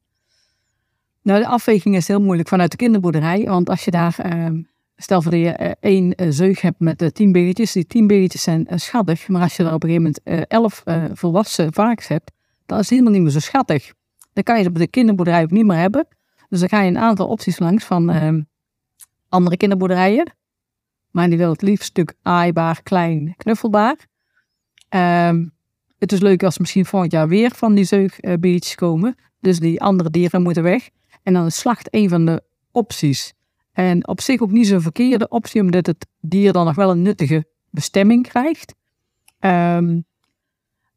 Nou, 1.22 1.40
de 1.40 1.46
afweging 1.46 1.96
is 1.96 2.08
heel 2.08 2.20
moeilijk 2.20 2.48
vanuit 2.48 2.70
de 2.70 2.76
kinderboerderij, 2.76 3.44
want 3.44 3.70
als 3.70 3.84
je 3.84 3.90
daar, 3.90 4.18
eh, 4.18 4.50
stel 4.96 5.22
voor 5.22 5.30
dat 5.30 5.40
je 5.40 5.50
eh, 5.50 5.70
één 5.80 6.14
eh, 6.14 6.26
zeug 6.30 6.60
hebt 6.60 6.80
met 6.80 7.02
uh, 7.02 7.08
tien 7.08 7.32
beetjes, 7.32 7.72
die 7.72 7.86
tien 7.86 8.06
beetjes 8.06 8.42
zijn 8.42 8.66
schattig, 8.74 9.28
maar 9.28 9.42
als 9.42 9.56
je 9.56 9.64
er 9.64 9.72
op 9.72 9.82
een 9.82 9.88
gegeven 9.88 10.14
moment 10.24 10.48
elf 10.48 10.82
volwassen 11.12 11.72
varkens 11.72 12.08
hebt, 12.08 12.32
dan 12.66 12.78
is 12.78 12.84
het 12.84 12.92
helemaal 12.92 13.12
niet 13.12 13.22
meer 13.22 13.30
zo 13.30 13.38
schattig. 13.38 13.92
Dan 14.32 14.42
kan 14.42 14.56
je 14.56 14.62
het 14.62 14.70
op 14.70 14.78
de 14.78 14.86
kinderboerderij 14.86 15.42
ook 15.42 15.50
niet 15.50 15.66
meer 15.66 15.76
hebben. 15.76 16.06
Dus 16.48 16.60
dan 16.60 16.68
ga 16.68 16.80
je 16.80 16.88
een 16.88 16.98
aantal 16.98 17.28
opties 17.28 17.58
langs 17.58 17.84
van 17.84 18.46
andere 19.28 19.56
kinderboerderijen. 19.56 20.34
Maar 21.10 21.28
die 21.28 21.38
wil 21.38 21.50
het 21.50 21.62
liefst 21.62 21.86
stuk 21.86 22.14
aaibaar, 22.22 22.82
klein, 22.82 23.34
knuffelbaar. 23.36 23.96
Um, 24.88 25.55
het 25.98 26.12
is 26.12 26.20
leuk 26.20 26.42
als 26.42 26.58
misschien 26.58 26.86
volgend 26.86 27.12
jaar 27.12 27.28
weer 27.28 27.50
van 27.54 27.74
die 27.74 27.84
zeugbiertjes 27.84 28.74
komen. 28.74 29.16
Dus 29.40 29.58
die 29.58 29.80
andere 29.80 30.10
dieren 30.10 30.42
moeten 30.42 30.62
weg. 30.62 30.88
En 31.22 31.32
dan 31.32 31.46
is 31.46 31.58
slacht 31.58 31.94
een 31.94 32.08
van 32.08 32.26
de 32.26 32.42
opties. 32.70 33.32
En 33.72 34.08
op 34.08 34.20
zich 34.20 34.40
ook 34.40 34.50
niet 34.50 34.66
zo'n 34.66 34.80
verkeerde 34.80 35.28
optie, 35.28 35.60
omdat 35.60 35.86
het 35.86 36.06
dier 36.20 36.52
dan 36.52 36.64
nog 36.64 36.74
wel 36.74 36.90
een 36.90 37.02
nuttige 37.02 37.46
bestemming 37.70 38.28
krijgt. 38.28 38.74
Um, 39.40 40.04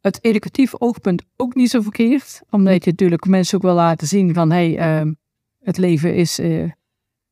het 0.01 0.23
educatief 0.23 0.81
oogpunt 0.81 1.23
ook 1.35 1.55
niet 1.55 1.69
zo 1.69 1.81
verkeerd, 1.81 2.41
omdat 2.49 2.83
je 2.83 2.89
natuurlijk 2.89 3.25
mensen 3.25 3.57
ook 3.57 3.63
wil 3.63 3.73
laten 3.73 4.07
zien 4.07 4.33
van 4.33 4.51
hey, 4.51 4.99
um, 4.99 5.17
het 5.59 5.77
leven 5.77 6.15
is 6.15 6.39
uh, 6.39 6.63
uh, 6.63 6.69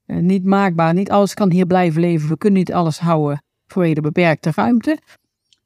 niet 0.05 0.43
maakbaar. 0.43 0.93
Niet 0.93 1.11
alles 1.11 1.33
kan 1.33 1.51
hier 1.51 1.65
blijven 1.65 2.01
leven. 2.01 2.29
We 2.29 2.37
kunnen 2.37 2.59
niet 2.59 2.73
alles 2.73 2.99
houden 2.99 3.43
vanwege 3.67 3.93
de 3.93 4.01
beperkte 4.01 4.51
ruimte. 4.55 4.99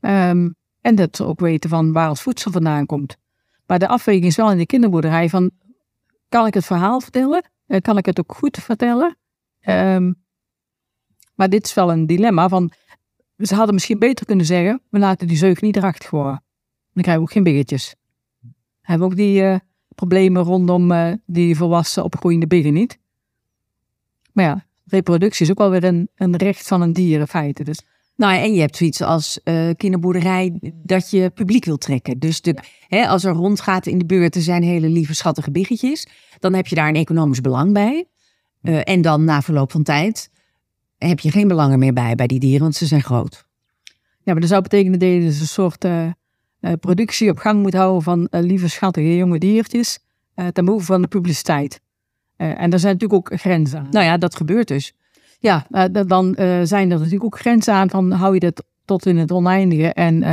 Um, 0.02 0.56
en 0.82 0.96
dat 0.96 1.16
ze 1.16 1.24
ook 1.24 1.40
weten 1.40 1.70
van 1.70 1.92
waar 1.92 2.10
ons 2.10 2.22
voedsel 2.22 2.52
vandaan 2.52 2.86
komt. 2.86 3.18
Maar 3.66 3.80
de 3.80 3.88
afweging 3.88 4.26
is 4.26 4.36
wel 4.36 4.52
in 4.52 4.58
de 4.58 4.66
kinderboerderij 4.66 5.30
van, 5.30 5.52
kan 6.30 6.46
ik 6.46 6.54
het 6.54 6.66
verhaal 6.66 7.02
vertellen? 7.02 7.50
Uh, 7.68 7.80
kan 7.80 7.98
ik 7.98 8.06
het 8.06 8.20
ook 8.20 8.36
goed 8.36 8.58
vertellen? 8.58 9.18
Um, 9.66 10.16
maar 11.36 11.50
dit 11.50 11.66
is 11.66 11.74
wel 11.74 11.92
een 11.92 12.06
dilemma 12.06 12.50
van, 12.50 12.72
ze 13.38 13.56
hadden 13.56 13.74
misschien 13.74 14.00
beter 14.00 14.26
kunnen 14.26 14.46
zeggen, 14.46 14.82
we 14.90 15.00
laten 15.00 15.28
die 15.28 15.38
zeug 15.38 15.62
niet 15.62 15.76
erachter 15.76 16.10
worden. 16.10 16.44
Dan 16.94 17.04
krijgen 17.04 17.24
we 17.24 17.28
ook 17.28 17.32
geen 17.32 17.44
biggetjes. 17.44 17.96
Hebben 18.82 19.08
we 19.08 19.14
ook 19.14 19.20
die 19.20 19.42
uh, 19.42 19.56
problemen 19.96 20.44
rondom 20.44 20.92
uh, 20.92 21.14
die 21.26 21.56
volwassen 21.56 22.04
opgroeiende 22.04 22.48
biggen 22.48 22.74
niet. 22.74 23.00
Maar 24.32 24.46
ja, 24.46 24.66
reproductie 24.86 25.46
is 25.46 25.52
ook 25.52 25.60
alweer 25.60 25.84
een, 25.84 26.10
een 26.16 26.36
recht 26.36 26.68
van 26.68 26.82
een 26.82 26.94
dier 26.94 27.20
in 27.20 27.28
feite. 27.28 27.64
Dus. 27.64 27.82
Nou, 28.22 28.36
en 28.36 28.54
je 28.54 28.60
hebt 28.60 28.78
zoiets 28.78 29.02
als 29.02 29.40
uh, 29.44 29.70
kinderboerderij 29.78 30.74
dat 30.84 31.10
je 31.10 31.30
publiek 31.30 31.66
wil 31.66 31.78
trekken. 31.78 32.20
Dus 32.20 32.42
de, 32.42 32.58
hè, 32.88 33.08
als 33.08 33.24
er 33.24 33.34
rondgaat 33.34 33.86
in 33.86 33.98
de 33.98 34.06
buurt, 34.06 34.36
er 34.36 34.42
zijn 34.42 34.64
hele 34.64 34.90
lieve 34.90 35.16
schattige 35.16 35.52
biggetjes. 35.52 36.08
Dan 36.40 36.54
heb 36.54 36.68
je 36.68 36.76
daar 36.76 36.88
een 36.88 36.96
economisch 36.96 37.42
belang 37.42 37.74
bij. 37.74 38.06
Uh, 38.62 38.82
en 38.84 39.02
dan 39.02 39.24
na 39.24 39.42
verloop 39.42 39.72
van 39.72 39.84
tijd 39.84 40.30
heb 40.98 41.20
je 41.20 41.32
geen 41.32 41.48
belang 41.48 41.78
meer 41.78 41.94
bij, 41.94 42.16
bij 42.16 42.28
die 42.28 42.40
dieren, 42.40 42.62
want 42.62 42.76
ze 42.76 42.86
zijn 42.86 43.02
groot. 43.02 43.46
Ja, 44.24 44.32
maar 44.32 44.40
dat 44.40 44.50
zou 44.50 44.62
betekenen 44.62 45.00
dat 45.00 45.10
je 45.10 45.20
dus 45.20 45.40
een 45.40 45.48
soort 45.48 45.86
uh, 45.86 46.12
productie 46.80 47.30
op 47.30 47.38
gang 47.38 47.62
moet 47.62 47.74
houden 47.74 48.02
van 48.02 48.28
lieve 48.32 48.70
schattige 48.70 49.16
jonge 49.16 49.38
diertjes. 49.38 50.00
ten 50.52 50.66
behoeve 50.66 50.86
van 50.86 51.02
de 51.02 51.08
publiciteit. 51.08 51.82
En 52.36 52.70
daar 52.70 52.80
zijn 52.80 52.94
natuurlijk 52.94 53.32
ook 53.32 53.40
grenzen 53.40 53.80
aan. 53.80 53.88
Nou 53.92 54.06
ja, 54.06 54.18
dat 54.18 54.36
gebeurt 54.36 54.68
dus. 54.68 54.94
Ja, 55.42 55.66
uh, 55.70 56.04
dan 56.08 56.36
uh, 56.40 56.60
zijn 56.64 56.92
er 56.92 56.98
natuurlijk 56.98 57.24
ook 57.24 57.40
grenzen 57.40 57.74
aan 57.74 57.90
van 57.90 58.12
hou 58.12 58.34
je 58.34 58.40
dat 58.40 58.64
tot 58.86 59.06
in 59.06 59.18
het 59.18 59.32
oneindige 59.32 59.94
en 59.94 60.24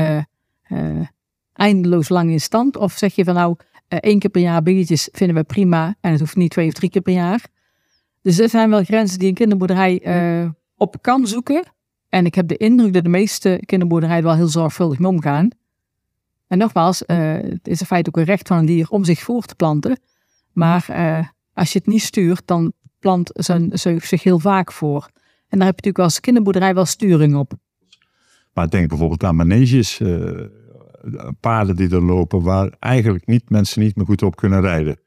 eindeloos 1.53 2.09
lang 2.09 2.31
in 2.31 2.41
stand? 2.41 2.77
Of 2.77 2.93
zeg 2.93 3.15
je 3.15 3.25
van 3.25 3.35
nou, 3.35 3.57
één 3.89 4.19
keer 4.19 4.31
per 4.31 4.41
jaar 4.41 4.63
biggetjes 4.63 5.09
vinden 5.13 5.37
we 5.37 5.43
prima 5.43 5.95
en 6.01 6.11
het 6.11 6.21
hoeft 6.21 6.37
niet 6.37 6.51
twee 6.51 6.67
of 6.67 6.73
drie 6.73 6.91
keer 6.91 7.03
per 7.03 7.13
jaar. 7.13 7.47
Dus 8.23 8.39
er 8.39 8.49
zijn 8.49 8.71
wel 8.71 8.85
grenzen 8.85 9.19
die 9.19 9.29
een 9.29 9.35
kinderboerderij 9.35 10.03
op 10.77 11.03
kan 11.03 11.27
zoeken. 11.27 11.73
En 12.09 12.27
ik 12.27 12.35
heb 12.35 12.49
de 12.49 12.57
indruk 12.57 12.93
dat 12.93 13.05
de 13.05 13.09
meeste 13.09 13.63
kinderboerderijen 13.67 14.25
wel 14.25 14.35
heel 14.35 14.49
zorgvuldig 14.49 14.99
mee 14.99 15.11
omgaan. 15.11 15.49
En 16.47 16.59
nogmaals, 16.59 17.03
het 17.07 17.69
is 17.69 17.81
in 17.81 17.87
feite 17.87 18.09
ook 18.09 18.17
een 18.17 18.25
recht 18.25 18.49
van 18.49 18.59
een 18.59 18.67
dier 18.67 18.89
om 18.89 19.05
zich 19.05 19.21
voor 19.21 19.43
te 19.43 19.55
planten. 19.55 20.01
Maar 20.53 20.87
als 21.53 21.73
je 21.73 21.79
het 21.79 21.89
niet 21.89 22.03
stuurt, 22.03 22.43
dan 22.45 22.73
plant 22.99 23.31
zijn 23.35 23.71
zich 24.03 24.23
heel 24.23 24.39
vaak 24.39 24.73
voor. 24.73 25.11
En 25.49 25.59
daar 25.59 25.67
heb 25.67 25.81
je 25.81 25.87
natuurlijk 25.87 25.99
als 25.99 26.21
kinderboerderij 26.21 26.75
wel 26.75 26.85
sturing 26.85 27.37
op. 27.37 27.53
Maar 28.53 28.71
denk 28.71 28.89
bijvoorbeeld 28.89 29.25
aan 29.25 29.37
maneges, 29.37 30.01
eh, 30.01 30.41
paarden 31.41 31.77
die 31.77 31.91
er 31.91 32.03
lopen 32.03 32.43
waar 32.43 32.73
eigenlijk 32.79 33.27
niet, 33.27 33.51
mensen 33.51 33.83
niet 33.83 33.97
meer 33.97 34.07
goed 34.07 34.23
op 34.23 34.37
kunnen 34.37 34.61
rijden. 34.61 35.01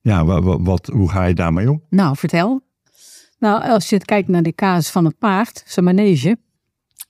Ja, 0.00 0.24
wat, 0.24 0.60
wat, 0.60 0.86
hoe 0.86 1.10
ga 1.10 1.24
je 1.24 1.34
daarmee 1.34 1.70
om? 1.70 1.82
Nou, 1.88 2.16
vertel. 2.16 2.62
Nou, 3.38 3.62
als 3.62 3.88
je 3.88 3.98
kijkt 3.98 4.28
naar 4.28 4.42
de 4.42 4.54
casus 4.54 4.90
van 4.90 5.04
het 5.04 5.18
paard, 5.18 5.62
zijn 5.66 5.84
manege, 5.84 6.38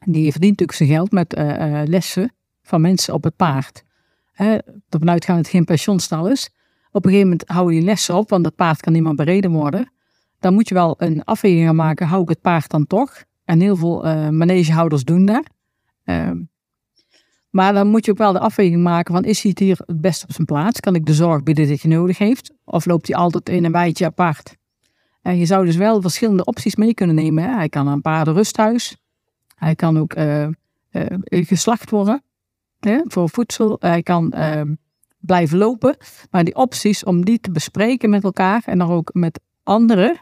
die 0.04 0.30
verdient 0.30 0.60
natuurlijk 0.60 0.78
zijn 0.78 0.88
geld 0.88 1.12
met 1.12 1.34
eh, 1.34 1.80
eh, 1.80 1.88
lessen 1.88 2.32
van 2.62 2.80
mensen 2.80 3.14
op 3.14 3.24
het 3.24 3.36
paard. 3.36 3.84
Hè, 4.32 4.58
ervan 4.88 5.10
uitgaan 5.10 5.36
dat 5.36 5.44
het 5.44 5.54
geen 5.54 5.64
pensionstal 5.64 6.28
is. 6.28 6.50
Op 6.90 7.04
een 7.04 7.10
gegeven 7.10 7.30
moment 7.30 7.48
hou 7.48 7.72
je 7.72 7.78
die 7.78 7.88
lessen 7.88 8.14
op, 8.14 8.30
want 8.30 8.44
dat 8.44 8.54
paard 8.54 8.80
kan 8.80 8.92
niet 8.92 9.02
meer 9.02 9.14
bereden 9.14 9.50
worden. 9.50 9.92
Dan 10.42 10.54
moet 10.54 10.68
je 10.68 10.74
wel 10.74 10.94
een 10.98 11.24
afweging 11.24 11.66
gaan 11.66 11.76
maken, 11.76 12.06
hou 12.06 12.22
ik 12.22 12.28
het 12.28 12.40
paard 12.40 12.70
dan 12.70 12.86
toch? 12.86 13.24
En 13.44 13.60
heel 13.60 13.76
veel 13.76 14.06
uh, 14.06 14.28
manegehouders 14.28 15.04
doen 15.04 15.24
dat. 15.24 15.42
Ehm, 16.04 16.40
maar 17.50 17.72
dan 17.72 17.88
moet 17.88 18.04
je 18.04 18.10
ook 18.10 18.18
wel 18.18 18.32
de 18.32 18.38
afweging 18.38 18.82
maken 18.82 19.14
van, 19.14 19.24
is 19.24 19.42
hij 19.42 19.52
hier 19.54 19.80
het 19.86 20.00
best 20.00 20.22
op 20.22 20.32
zijn 20.32 20.46
plaats? 20.46 20.80
Kan 20.80 20.94
ik 20.94 21.06
de 21.06 21.14
zorg 21.14 21.42
bieden 21.42 21.66
die 21.66 21.78
hij 21.80 21.90
nodig 21.90 22.18
heeft? 22.18 22.52
Of 22.64 22.86
loopt 22.86 23.06
hij 23.06 23.16
altijd 23.16 23.48
in 23.48 23.64
een 23.64 23.72
bijtje 23.72 24.04
apart? 24.04 24.56
En 25.22 25.38
je 25.38 25.46
zou 25.46 25.64
dus 25.64 25.76
wel 25.76 26.00
verschillende 26.00 26.44
opties 26.44 26.76
mee 26.76 26.94
kunnen 26.94 27.14
nemen. 27.16 27.44
Hè? 27.44 27.54
Hij 27.54 27.68
kan 27.68 27.86
een 27.86 28.00
paardenrusthuis. 28.00 28.96
Hij 29.54 29.74
kan 29.74 29.98
ook 29.98 30.16
uh, 30.16 30.46
uh, 30.90 31.06
geslacht 31.24 31.90
worden 31.90 32.22
hè, 32.80 33.00
voor 33.04 33.30
voedsel. 33.30 33.76
Hij 33.78 34.02
kan 34.02 34.32
uh, 34.36 34.60
blijven 35.18 35.58
lopen. 35.58 35.96
Maar 36.30 36.44
die 36.44 36.54
opties 36.54 37.04
om 37.04 37.24
die 37.24 37.40
te 37.40 37.50
bespreken 37.50 38.10
met 38.10 38.24
elkaar 38.24 38.62
en 38.66 38.78
dan 38.78 38.90
ook 38.90 39.10
met 39.14 39.40
anderen 39.62 40.20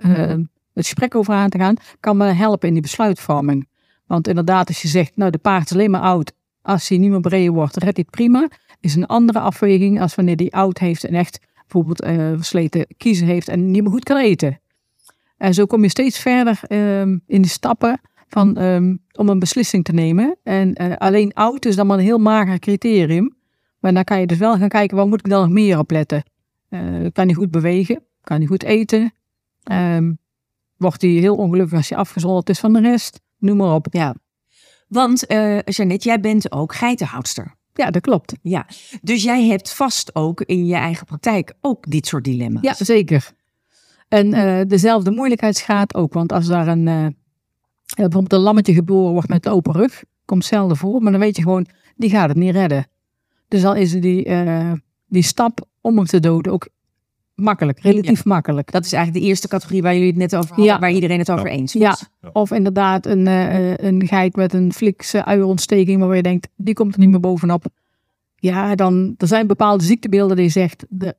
het 0.00 0.86
gesprek 0.86 1.14
over 1.14 1.34
aan 1.34 1.50
te 1.50 1.58
gaan, 1.58 1.76
kan 2.00 2.16
me 2.16 2.24
helpen 2.24 2.68
in 2.68 2.74
die 2.74 2.82
besluitvorming. 2.82 3.68
Want 4.06 4.28
inderdaad, 4.28 4.68
als 4.68 4.82
je 4.82 4.88
zegt, 4.88 5.16
nou 5.16 5.30
de 5.30 5.38
paard 5.38 5.64
is 5.64 5.72
alleen 5.72 5.90
maar 5.90 6.00
oud. 6.00 6.32
Als 6.62 6.88
hij 6.88 6.98
niet 6.98 7.10
meer 7.10 7.20
breder 7.20 7.52
wordt, 7.52 7.76
redt 7.76 7.96
hij 7.96 8.04
het 8.06 8.10
prima. 8.10 8.48
Is 8.80 8.94
een 8.94 9.06
andere 9.06 9.38
afweging 9.38 10.00
als 10.00 10.14
wanneer 10.14 10.36
hij 10.36 10.50
oud 10.50 10.78
heeft 10.78 11.04
en 11.04 11.14
echt 11.14 11.40
bijvoorbeeld 11.60 12.04
uh, 12.04 12.32
versleten 12.36 12.86
kiezen 12.96 13.26
heeft 13.26 13.48
en 13.48 13.70
niet 13.70 13.82
meer 13.82 13.92
goed 13.92 14.04
kan 14.04 14.16
eten. 14.16 14.60
En 15.36 15.54
zo 15.54 15.66
kom 15.66 15.82
je 15.82 15.88
steeds 15.88 16.18
verder 16.18 16.60
um, 16.68 17.22
in 17.26 17.42
de 17.42 17.48
stappen 17.48 18.00
van, 18.28 18.58
um, 18.58 19.02
om 19.12 19.28
een 19.28 19.38
beslissing 19.38 19.84
te 19.84 19.92
nemen. 19.92 20.36
En 20.42 20.82
uh, 20.82 20.96
alleen 20.96 21.34
oud 21.34 21.64
is 21.64 21.76
dan 21.76 21.86
maar 21.86 21.98
een 21.98 22.04
heel 22.04 22.18
mager 22.18 22.58
criterium. 22.58 23.36
Maar 23.78 23.94
dan 23.94 24.04
kan 24.04 24.20
je 24.20 24.26
dus 24.26 24.38
wel 24.38 24.56
gaan 24.56 24.68
kijken, 24.68 24.96
waar 24.96 25.06
moet 25.06 25.18
ik 25.18 25.30
dan 25.30 25.40
nog 25.42 25.50
meer 25.50 25.78
op 25.78 25.90
letten? 25.90 26.22
Kan 27.12 27.26
hij 27.26 27.34
goed 27.34 27.50
bewegen? 27.50 28.02
Kan 28.22 28.36
hij 28.36 28.46
goed 28.46 28.62
eten? 28.62 29.12
Um, 29.72 30.18
wordt 30.76 31.02
hij 31.02 31.10
heel 31.10 31.36
ongelukkig 31.36 31.76
als 31.76 31.88
hij 31.88 31.98
afgezonderd 31.98 32.48
is 32.48 32.58
van 32.58 32.72
de 32.72 32.80
rest? 32.80 33.20
Noem 33.38 33.56
maar 33.56 33.74
op. 33.74 33.86
Ja. 33.90 34.14
Want, 34.88 35.30
uh, 35.30 35.60
Jeannette, 35.62 36.08
jij 36.08 36.20
bent 36.20 36.52
ook 36.52 36.74
geitenhoudster. 36.74 37.54
Ja, 37.74 37.90
dat 37.90 38.02
klopt. 38.02 38.34
Ja, 38.42 38.66
dus 39.02 39.22
jij 39.22 39.46
hebt 39.46 39.74
vast 39.74 40.14
ook 40.14 40.40
in 40.40 40.66
je 40.66 40.74
eigen 40.74 41.06
praktijk 41.06 41.54
ook 41.60 41.90
dit 41.90 42.06
soort 42.06 42.24
dilemma's. 42.24 42.62
Ja, 42.62 42.74
zeker. 42.84 43.32
En 44.08 44.34
uh, 44.34 44.60
dezelfde 44.66 45.10
moeilijkheidsgraad 45.10 45.94
ook. 45.94 46.12
Want 46.12 46.32
als 46.32 46.46
daar 46.46 46.68
een, 46.68 46.86
uh, 46.86 47.06
bijvoorbeeld 47.94 48.32
een 48.32 48.38
lammetje 48.38 48.74
geboren 48.74 49.12
wordt 49.12 49.28
met 49.28 49.48
open 49.48 49.72
rug, 49.72 50.02
komt 50.24 50.44
zelden 50.44 50.76
voor, 50.76 51.02
maar 51.02 51.12
dan 51.12 51.20
weet 51.20 51.36
je 51.36 51.42
gewoon, 51.42 51.66
die 51.96 52.10
gaat 52.10 52.28
het 52.28 52.36
niet 52.36 52.54
redden. 52.54 52.86
Dus 53.48 53.62
dan 53.62 53.76
is 53.76 53.92
die, 53.92 54.26
uh, 54.26 54.72
die 55.06 55.22
stap 55.22 55.66
om 55.80 55.96
hem 55.96 56.06
te 56.06 56.20
doden 56.20 56.52
ook 56.52 56.68
makkelijk, 57.40 57.80
relatief 57.80 58.24
ja. 58.24 58.30
makkelijk. 58.32 58.72
Dat 58.72 58.84
is 58.84 58.92
eigenlijk 58.92 59.24
de 59.24 59.30
eerste 59.30 59.48
categorie 59.48 59.82
waar 59.82 59.92
jullie 59.92 60.08
het 60.08 60.16
net 60.16 60.36
over 60.36 60.48
hadden, 60.48 60.64
ja. 60.64 60.78
waar 60.78 60.92
iedereen 60.92 61.18
het 61.18 61.30
over 61.30 61.46
ja. 61.46 61.52
eens 61.52 61.74
was. 61.74 62.04
Ja. 62.20 62.30
Of 62.32 62.50
inderdaad 62.50 63.06
een, 63.06 63.26
uh, 63.26 63.76
een 63.76 64.06
geit 64.06 64.36
met 64.36 64.52
een 64.52 64.72
flikse 64.72 65.24
uierontsteking 65.24 66.00
waar 66.02 66.16
je 66.16 66.22
denkt, 66.22 66.48
die 66.56 66.74
komt 66.74 66.94
er 66.94 67.00
niet 67.00 67.10
meer 67.10 67.20
bovenop. 67.20 67.64
Ja, 68.36 68.74
dan 68.74 69.14
er 69.18 69.26
zijn 69.26 69.46
bepaalde 69.46 69.84
ziektebeelden 69.84 70.36
die 70.36 70.48
zegt, 70.48 70.84
de, 70.88 71.16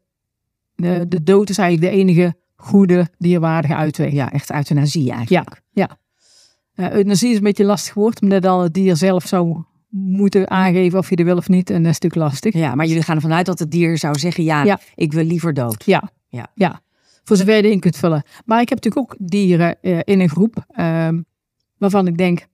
de, 0.76 1.06
de 1.08 1.24
dood 1.24 1.50
is 1.50 1.58
eigenlijk 1.58 1.94
de 1.94 2.00
enige 2.00 2.36
goede 2.56 3.08
dierwaardige 3.18 3.76
uitweg. 3.76 4.12
Ja, 4.12 4.32
echt 4.32 4.52
euthanasie 4.52 5.12
eigenlijk. 5.12 5.62
Ja, 5.72 5.88
ja. 5.88 6.00
Uh, 6.76 6.92
euthanasie 6.92 7.30
is 7.30 7.38
een 7.38 7.44
beetje 7.44 7.66
lastig 7.66 7.94
woord, 7.94 8.22
omdat 8.22 8.42
dan 8.42 8.62
het 8.62 8.74
dier 8.74 8.96
zelf 8.96 9.28
zou 9.28 9.64
moeten 9.92 10.50
aangeven 10.50 11.00
of 11.00 11.10
je 11.10 11.16
er 11.16 11.26
wil 11.26 11.38
of 11.38 11.50
niet. 11.50 11.70
En 11.70 11.84
dat 11.84 11.92
is 11.92 12.00
natuurlijk 12.00 12.32
lastig. 12.32 12.54
Ja, 12.54 12.76
maar 12.76 12.86
jullie 12.86 13.04
gaan 13.04 13.16
ervan 13.16 13.34
uit 13.34 13.46
dat 13.46 13.60
het 13.60 13.72
dier 13.72 13.98
zou 13.98 14.20
zeggen, 14.20 14.44
ja, 14.44 14.64
ja. 14.64 14.80
ik 14.96 15.14
wil 15.14 15.24
liever 15.24 15.54
dood. 15.54 15.86
Ja, 15.86 16.12
ja. 16.28 16.48
ja. 16.54 16.82
Voor 17.24 17.38
zover 17.38 17.56
je 17.56 17.64
erin 17.64 17.80
kunt 17.80 17.98
vullen. 17.98 18.24
Maar 18.46 18.62
ik 18.62 18.70
heb 18.70 18.84
natuurlijk 18.84 19.12
ook 19.12 19.30
dieren 19.30 19.78
uh, 19.82 20.00
in 20.04 20.20
een 20.20 20.30
groep 20.30 20.66
uh, 20.76 21.10
waarvan 21.78 22.08
ik 22.08 22.18
denk, 22.18 22.48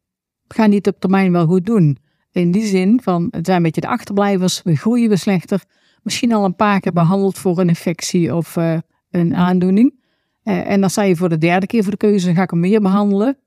gaan 0.47 0.69
die 0.69 0.77
het 0.77 0.87
op 0.87 0.99
termijn 0.99 1.31
wel 1.31 1.45
goed 1.45 1.65
doen. 1.65 1.97
In 2.31 2.51
die 2.51 2.65
zin 2.65 3.01
van, 3.03 3.27
het 3.31 3.45
zijn 3.45 3.57
een 3.57 3.63
beetje 3.63 3.81
de 3.81 3.87
achterblijvers, 3.87 4.61
we 4.63 4.75
groeien 4.75 5.09
we 5.09 5.15
slechter. 5.15 5.63
Misschien 6.03 6.33
al 6.33 6.45
een 6.45 6.55
paar 6.55 6.79
keer 6.79 6.93
behandeld 6.93 7.37
voor 7.37 7.59
een 7.59 7.67
infectie 7.67 8.35
of 8.35 8.55
uh, 8.55 8.77
een 9.09 9.35
aandoening. 9.35 9.95
En 10.43 10.81
dan 10.81 10.89
sta 10.89 11.01
je 11.01 11.15
voor 11.15 11.29
de 11.29 11.37
derde 11.37 11.65
keer 11.65 11.81
voor 11.81 11.91
de 11.91 11.97
keuze, 11.97 12.33
ga 12.33 12.41
ik 12.41 12.49
hem 12.49 12.59
meer 12.59 12.81
behandelen. 12.81 13.37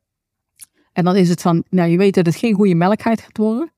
En 0.93 1.05
dan 1.05 1.17
is 1.17 1.29
het 1.29 1.41
van, 1.41 1.65
nou 1.69 1.91
je 1.91 1.97
weet 1.97 2.15
dat 2.15 2.27
het 2.27 2.37
geen 2.37 2.55
goede 2.55 2.75
melkheid 2.75 3.21
gaat 3.21 3.37
worden. 3.37 3.73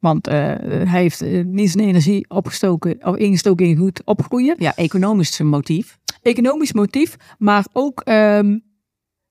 Want 0.00 0.28
uh, 0.28 0.34
hij 0.34 1.00
heeft 1.00 1.22
uh, 1.22 1.44
niet 1.44 1.70
zijn 1.70 1.84
energie 1.84 2.28
opgestoken 2.28 3.06
of 3.06 3.16
ingestoken 3.16 3.66
in 3.66 3.76
goed 3.76 4.04
opgroeien. 4.04 4.56
Ja, 4.58 4.76
economisch 4.76 5.40
motief. 5.40 5.98
Economisch 6.22 6.72
motief, 6.72 7.16
maar 7.38 7.66
ook 7.72 8.02
um, 8.08 8.62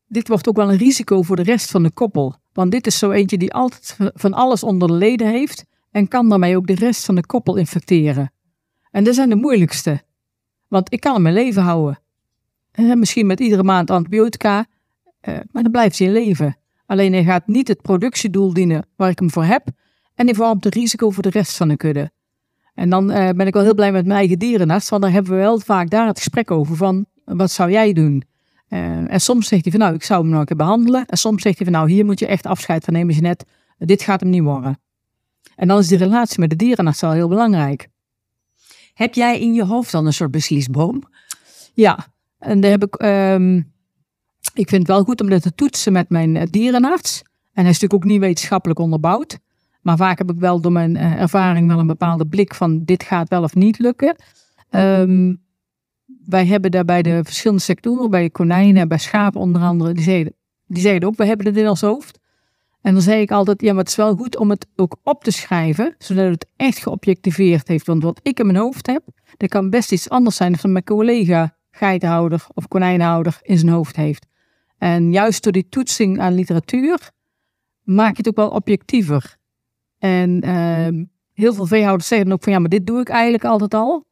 dit 0.08 0.28
wordt 0.28 0.50
ook 0.50 0.56
wel 0.56 0.72
een 0.72 0.78
risico 0.78 1.22
voor 1.22 1.36
de 1.36 1.44
rest 1.44 1.72
van 1.72 1.84
de 1.84 1.92
koppel. 1.92 2.36
Want 2.54 2.72
dit 2.72 2.88
is 2.88 2.98
zo 2.98 3.12
eentje 3.12 3.38
die 3.38 3.54
altijd 3.54 3.98
van 4.14 4.34
alles 4.34 4.64
onder 4.64 4.88
de 4.88 4.94
leden 4.94 5.28
heeft 5.28 5.66
en 5.92 6.08
kan 6.08 6.30
daarmee 6.30 6.58
ook 6.58 6.68
de 6.68 6.76
rest 6.76 7.06
van 7.06 7.16
de 7.16 7.26
koppel 7.26 7.56
infecteren. 7.56 8.32
En 8.92 9.04
dat 9.04 9.16
zijn 9.16 9.30
de 9.30 9.36
moeilijkste. 9.36 10.02
Want 10.68 10.94
ik 10.94 11.00
kan 11.00 11.14
hem 11.14 11.28
in 11.28 11.34
leven 11.34 11.62
houden. 11.62 12.00
Uh, 12.76 12.96
misschien 12.96 13.26
met 13.26 13.40
iedere 13.40 13.64
maand 13.64 13.90
antibiotica, 13.90 14.66
maar 15.22 15.64
dan 15.64 15.72
blijft 15.72 15.98
hij 16.00 16.08
in 16.08 16.14
leven. 16.14 16.58
Alleen 16.86 17.14
hij 17.14 17.24
gaat 17.24 17.48
niet 17.48 17.68
het 17.68 17.82
productiedoel 17.82 18.54
dienen 18.54 18.88
waar 18.96 19.10
ik 19.10 19.20
hem 19.20 19.30
voor 19.32 19.44
heb. 19.44 19.68
En 20.20 20.26
hij 20.26 20.36
vormt 20.36 20.64
het 20.64 20.76
risico 20.76 21.10
voor 21.10 21.24
de 21.24 21.30
rest 21.30 21.58
van 21.58 21.68
de 21.68 21.78
kudde. 21.78 22.12
En 22.74 22.90
dan 22.90 23.12
uh, 23.12 23.30
ben 23.30 23.48
ik 23.48 23.54
wel 23.54 23.64
heel 23.64 23.74
blij 23.74 23.92
met 23.92 24.06
mijn 24.06 24.20
eigen 24.20 24.40
dierenarts, 24.40 24.90
want 24.90 25.02
dan 25.02 25.12
hebben 25.12 25.32
we 25.32 25.38
wel 25.38 25.60
vaak 25.60 25.90
daar 25.90 26.08
het 26.08 26.18
gesprek 26.18 26.52
over 26.52 26.76
van, 26.76 27.06
wat 27.26 27.52
zou 27.52 27.72
jij 27.72 27.94
doen? 27.94 28.24
Uh, 28.70 29.14
en 29.14 29.22
soms 29.22 29.48
zegt 29.48 29.64
hij 29.64 29.72
van, 29.72 29.82
nou, 29.82 29.94
ik 29.94 30.04
zou 30.04 30.22
hem 30.22 30.30
nog 30.30 30.40
een 30.40 30.46
keer 30.46 30.56
behandelen. 30.56 31.06
En 31.06 31.18
soms 31.18 31.42
zegt 31.42 31.58
hij 31.58 31.66
van, 31.68 31.76
nou, 31.76 31.92
hier 31.92 32.06
moet 32.06 32.20
je 32.20 32.26
echt 32.26 32.46
afscheid 32.46 32.84
van 32.84 32.94
nemen, 32.94 33.22
net. 33.22 33.46
Dit 33.78 34.02
gaat 34.02 34.20
hem 34.20 34.30
niet 34.30 34.42
worden. 34.42 34.80
En 35.56 35.68
dan 35.68 35.80
is 35.80 35.88
die 35.88 35.98
relatie 35.98 36.40
met 36.40 36.50
de 36.50 36.56
dierenarts 36.56 37.02
wel 37.02 37.12
heel 37.12 37.28
belangrijk. 37.28 37.88
Heb 38.94 39.14
jij 39.14 39.40
in 39.40 39.54
je 39.54 39.64
hoofd 39.64 39.92
dan 39.92 40.06
een 40.06 40.14
soort 40.14 40.32
beslisboom? 40.32 41.04
Ja, 41.74 42.08
en 42.40 42.60
daar 42.60 42.72
heb 42.72 42.84
ik... 42.84 43.02
Um, 43.02 43.72
ik 44.54 44.70
vind 44.70 44.82
het 44.82 44.88
wel 44.88 45.04
goed 45.04 45.22
om 45.22 45.30
dat 45.30 45.42
te 45.42 45.56
toetsen 45.56 45.94
met 45.94 46.10
mijn 46.10 46.48
dierenarts. 46.50 47.22
En 47.22 47.64
hij 47.64 47.72
is 47.72 47.80
natuurlijk 47.80 47.94
ook 47.94 48.12
niet 48.12 48.20
wetenschappelijk 48.20 48.80
onderbouwd. 48.80 49.40
Maar 49.82 49.98
vaak 49.98 50.18
heb 50.18 50.32
ik 50.32 50.40
wel 50.40 50.62
door 50.62 50.72
mijn 50.72 50.96
uh, 50.96 51.22
ervaring 51.22 51.68
wel 51.68 51.80
een 51.80 51.88
bepaalde 51.88 52.28
blik 52.28 52.56
van 52.56 52.84
dit 52.84 53.04
gaat 53.04 53.30
wel 53.30 53.44
of 53.44 53.56
niet 53.56 53.80
lukken. 53.80 54.16
Um, 54.70 55.42
wij 56.26 56.46
hebben 56.46 56.72
daar 56.72 56.86
bij 56.86 57.02
de 57.02 57.24
verschillende 57.24 57.62
sectoren, 57.62 58.10
bij 58.10 58.30
konijnen, 58.30 58.88
bij 58.88 58.98
schapen 58.98 59.42
onder 59.42 59.62
andere, 59.62 59.94
die 59.94 60.04
zeiden, 60.04 60.34
die 60.68 60.82
zeiden 60.82 61.10
ook, 61.10 61.16
we 61.16 61.26
hebben 61.26 61.46
het 61.46 61.58
in 61.58 61.70
ons 61.70 61.82
hoofd. 61.82 62.20
En 62.82 62.94
dan 62.94 63.02
zei 63.02 63.22
ik 63.22 63.32
altijd, 63.32 63.62
ja, 63.62 63.70
maar 63.70 63.80
het 63.80 63.90
is 63.90 63.96
wel 63.96 64.16
goed 64.16 64.38
om 64.38 64.50
het 64.50 64.68
ook 64.76 64.98
op 65.04 65.24
te 65.24 65.32
schrijven, 65.32 65.96
zodat 65.98 66.32
het 66.32 66.46
echt 66.56 66.78
geobjectiveerd 66.78 67.68
heeft. 67.68 67.86
Want 67.86 68.04
wat 68.04 68.20
ik 68.24 68.40
in 68.40 68.46
mijn 68.46 68.58
hoofd 68.58 68.88
heb, 68.88 69.04
dat 69.38 69.50
kan 69.50 69.70
best 69.70 69.92
iets 69.92 70.10
anders 70.10 70.36
zijn 70.36 70.56
dan 70.62 70.72
mijn 70.72 70.84
collega 70.84 71.58
geitenhouder 71.72 72.46
of 72.54 72.68
konijnenhouder 72.68 73.40
in 73.42 73.58
zijn 73.58 73.72
hoofd 73.72 73.96
heeft. 73.96 74.26
En 74.78 75.12
juist 75.12 75.44
door 75.44 75.52
die 75.52 75.70
toetsing 75.70 76.20
aan 76.20 76.34
literatuur 76.34 77.12
maak 77.84 78.12
je 78.12 78.18
het 78.18 78.28
ook 78.28 78.36
wel 78.36 78.50
objectiever. 78.50 79.38
En 80.00 80.46
uh, 80.46 81.06
heel 81.34 81.54
veel 81.54 81.66
veehouders 81.66 82.08
zeggen 82.08 82.32
ook 82.32 82.44
van 82.44 82.54
ja, 82.54 82.60
maar 82.60 82.70
dit 82.70 82.88
doe 82.88 83.00
ik 83.00 83.10
eigenlijk 83.10 83.44
altijd 83.44 83.74
al. 83.74 84.08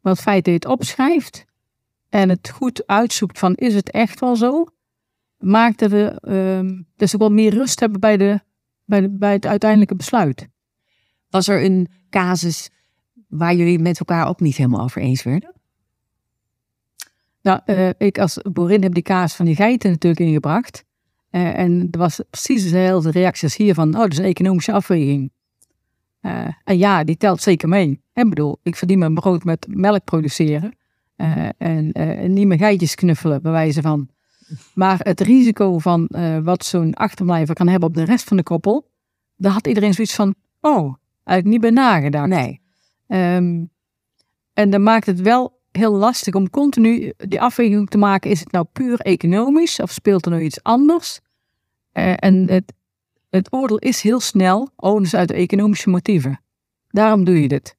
Maar 0.00 0.12
het 0.12 0.22
feit 0.22 0.44
dat 0.44 0.54
je 0.54 0.68
het 0.68 0.78
opschrijft 0.78 1.44
en 2.08 2.28
het 2.28 2.48
goed 2.48 2.86
uitzoekt 2.86 3.38
van 3.38 3.54
is 3.54 3.74
het 3.74 3.90
echt 3.90 4.20
wel 4.20 4.36
zo, 4.36 4.66
maakt 5.38 5.78
dat 5.78 5.90
we 5.90 6.18
uh, 6.22 6.82
dus 6.96 7.14
ook 7.14 7.20
wel 7.20 7.32
meer 7.32 7.54
rust 7.54 7.80
hebben 7.80 8.00
bij, 8.00 8.16
de, 8.16 8.40
bij, 8.84 9.00
de, 9.00 9.08
bij 9.08 9.32
het 9.32 9.46
uiteindelijke 9.46 9.96
besluit. 9.96 10.48
Was 11.28 11.48
er 11.48 11.64
een 11.64 11.88
casus 12.10 12.70
waar 13.28 13.54
jullie 13.54 13.78
met 13.78 13.98
elkaar 13.98 14.28
ook 14.28 14.40
niet 14.40 14.56
helemaal 14.56 14.82
over 14.82 15.02
eens 15.02 15.22
werden? 15.22 15.52
Nou, 17.42 17.60
uh, 17.66 17.88
ik 17.98 18.18
als 18.18 18.38
boerin 18.52 18.82
heb 18.82 18.94
die 18.94 19.02
kaas 19.02 19.34
van 19.34 19.44
die 19.44 19.56
geiten 19.56 19.90
natuurlijk 19.90 20.20
ingebracht. 20.20 20.84
Uh, 21.30 21.58
en 21.58 21.88
er 21.90 21.98
was 21.98 22.20
precies 22.30 22.62
dezelfde 22.62 23.10
reactie 23.10 23.44
als 23.44 23.56
hier 23.56 23.74
van, 23.74 23.94
oh, 23.94 24.00
dat 24.00 24.12
is 24.12 24.18
een 24.18 24.24
economische 24.24 24.72
afweging. 24.72 25.32
Uh, 26.22 26.46
en 26.64 26.78
ja, 26.78 27.04
die 27.04 27.16
telt 27.16 27.42
zeker 27.42 27.68
mee. 27.68 28.02
Ik 28.14 28.28
bedoel, 28.28 28.58
ik 28.62 28.76
verdien 28.76 28.98
mijn 28.98 29.14
brood 29.14 29.44
met 29.44 29.66
melk 29.68 30.04
produceren. 30.04 30.76
Uh, 31.16 31.48
en 31.58 32.32
niet 32.32 32.46
meer 32.46 32.58
geitjes 32.58 32.94
knuffelen, 32.94 33.42
bij 33.42 33.52
wijze 33.52 33.80
van. 33.80 34.08
Maar 34.74 34.98
het 35.02 35.20
risico 35.20 35.78
van 35.78 36.06
eh, 36.06 36.38
wat 36.38 36.64
zo'n 36.64 36.94
achterblijver 36.94 37.54
kan 37.54 37.68
hebben 37.68 37.88
op 37.88 37.94
de 37.94 38.04
rest 38.04 38.28
van 38.28 38.36
de 38.36 38.42
koppel, 38.42 38.90
daar 39.36 39.52
had 39.52 39.66
iedereen 39.66 39.94
zoiets 39.94 40.14
van, 40.14 40.34
oh, 40.60 40.94
eigenlijk 41.24 41.44
niet 41.44 41.60
bij 41.60 41.84
nagedacht. 41.84 42.28
Nee. 42.28 42.60
Ehm, 43.06 43.64
en 44.52 44.70
dan 44.70 44.82
maakt 44.82 45.06
het 45.06 45.20
wel 45.20 45.59
heel 45.72 45.92
lastig 45.92 46.34
om 46.34 46.50
continu 46.50 47.12
die 47.16 47.40
afweging 47.40 47.88
te 47.88 47.98
maken. 47.98 48.30
Is 48.30 48.40
het 48.40 48.52
nou 48.52 48.66
puur 48.72 49.00
economisch 49.00 49.80
of 49.80 49.90
speelt 49.90 50.24
er 50.24 50.32
nog 50.32 50.40
iets 50.40 50.62
anders? 50.62 51.20
Eh, 51.92 52.12
en 52.16 52.50
het, 52.50 52.72
het 53.30 53.52
oordeel 53.52 53.78
is 53.78 54.02
heel 54.02 54.20
snel, 54.20 54.70
is 55.00 55.14
uit 55.14 55.28
de 55.28 55.34
economische 55.34 55.90
motieven. 55.90 56.40
Daarom 56.88 57.24
doe 57.24 57.42
je 57.42 57.48
dit. 57.48 57.76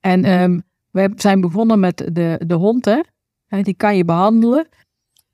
En 0.00 0.24
ehm, 0.24 0.60
we 0.90 1.12
zijn 1.16 1.40
begonnen 1.40 1.80
met 1.80 1.96
de, 2.12 2.40
de 2.46 2.54
hond, 2.54 2.84
hè. 2.84 3.00
Die 3.62 3.74
kan 3.74 3.96
je 3.96 4.04
behandelen. 4.04 4.68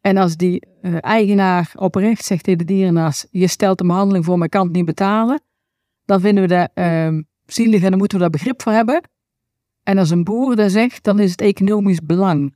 En 0.01 0.17
als 0.17 0.37
die 0.37 0.67
eh, 0.83 0.97
eigenaar 1.01 1.73
oprecht 1.75 2.25
zegt 2.25 2.45
tegen 2.45 2.59
de 2.59 2.65
dierenarts, 2.65 3.27
je 3.31 3.47
stelt 3.47 3.81
een 3.81 3.87
behandeling 3.87 4.25
voor, 4.25 4.39
maar 4.39 4.49
kan 4.49 4.67
het 4.67 4.73
niet 4.73 4.85
betalen. 4.85 5.41
Dan 6.05 6.21
vinden 6.21 6.43
we 6.43 6.49
dat 6.49 6.71
ehm 6.75 7.21
zielig 7.53 7.83
en 7.83 7.91
dan 7.91 7.99
moeten 7.99 8.17
we 8.17 8.23
daar 8.23 8.33
begrip 8.33 8.63
voor 8.63 8.73
hebben. 8.73 9.01
En 9.89 9.99
als 9.99 10.11
een 10.11 10.25
boer 10.25 10.57
dat 10.57 10.71
zegt, 10.71 11.05
dan 11.05 11.19
is 11.19 11.31
het 11.31 11.41
economisch 11.41 12.01
belang. 12.01 12.55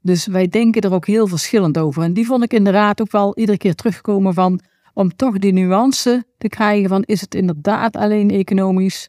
Dus 0.00 0.26
wij 0.26 0.48
denken 0.48 0.82
er 0.82 0.92
ook 0.92 1.06
heel 1.06 1.26
verschillend 1.26 1.78
over. 1.78 2.02
En 2.02 2.12
die 2.12 2.26
vond 2.26 2.42
ik 2.42 2.52
inderdaad 2.52 3.00
ook 3.00 3.10
wel 3.10 3.36
iedere 3.38 3.58
keer 3.58 3.74
terugkomen 3.74 4.34
van, 4.34 4.60
om 4.94 5.16
toch 5.16 5.38
die 5.38 5.52
nuance 5.52 6.26
te 6.38 6.48
krijgen 6.48 6.88
van, 6.88 7.02
is 7.02 7.20
het 7.20 7.34
inderdaad 7.34 7.96
alleen 7.96 8.30
economisch? 8.30 9.08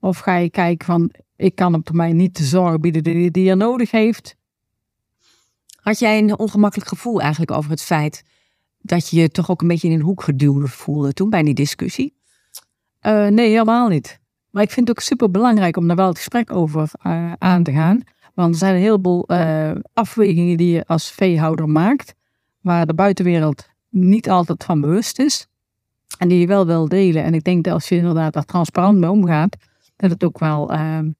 Of 0.00 0.18
ga 0.18 0.36
je 0.36 0.50
kijken 0.50 0.86
van, 0.86 1.10
ik 1.36 1.54
kan 1.54 1.74
op 1.74 1.84
termijn 1.84 2.16
niet 2.16 2.36
de 2.36 2.44
zorg 2.44 2.80
bieden 2.80 3.02
die 3.02 3.30
die 3.30 3.50
er 3.50 3.56
nodig 3.56 3.90
heeft. 3.90 4.36
Had 5.80 5.98
jij 5.98 6.18
een 6.18 6.38
ongemakkelijk 6.38 6.88
gevoel 6.88 7.20
eigenlijk 7.20 7.50
over 7.50 7.70
het 7.70 7.82
feit 7.82 8.22
dat 8.78 9.08
je 9.08 9.20
je 9.20 9.30
toch 9.30 9.50
ook 9.50 9.62
een 9.62 9.68
beetje 9.68 9.88
in 9.88 9.94
een 9.94 10.04
hoek 10.04 10.22
geduwd 10.22 10.70
voelde 10.70 11.12
toen 11.12 11.30
bij 11.30 11.42
die 11.42 11.54
discussie? 11.54 12.14
Eh, 12.98 13.26
nee, 13.26 13.48
helemaal 13.48 13.88
niet. 13.88 14.19
Maar 14.50 14.62
ik 14.62 14.70
vind 14.70 14.88
het 14.88 14.96
ook 14.96 15.02
super 15.04 15.30
belangrijk 15.30 15.76
om 15.76 15.86
daar 15.86 15.96
wel 15.96 16.08
het 16.08 16.16
gesprek 16.16 16.52
over 16.52 16.90
eh, 17.02 17.32
aan 17.38 17.62
te 17.62 17.72
gaan. 17.72 18.02
Want 18.34 18.52
er 18.52 18.58
zijn 18.58 18.74
een 18.74 18.80
heleboel 18.80 19.26
eh, 19.26 19.70
afwegingen 19.92 20.56
die 20.56 20.72
je 20.72 20.86
als 20.86 21.10
veehouder 21.10 21.68
maakt, 21.68 22.14
waar 22.60 22.86
de 22.86 22.94
buitenwereld 22.94 23.68
niet 23.88 24.30
altijd 24.30 24.64
van 24.64 24.80
bewust 24.80 25.18
is. 25.18 25.46
En 26.18 26.28
die 26.28 26.38
je 26.38 26.46
wel 26.46 26.66
wil 26.66 26.88
delen. 26.88 27.22
En 27.22 27.34
ik 27.34 27.44
denk 27.44 27.64
dat 27.64 27.72
als 27.72 27.88
je 27.88 27.96
inderdaad 27.96 28.32
daar 28.32 28.44
transparant 28.44 28.98
mee 28.98 29.10
omgaat, 29.10 29.56
dat 29.96 30.10
het 30.10 30.24
ook 30.24 30.38
wel 30.38 30.72
ehm, 30.72 31.10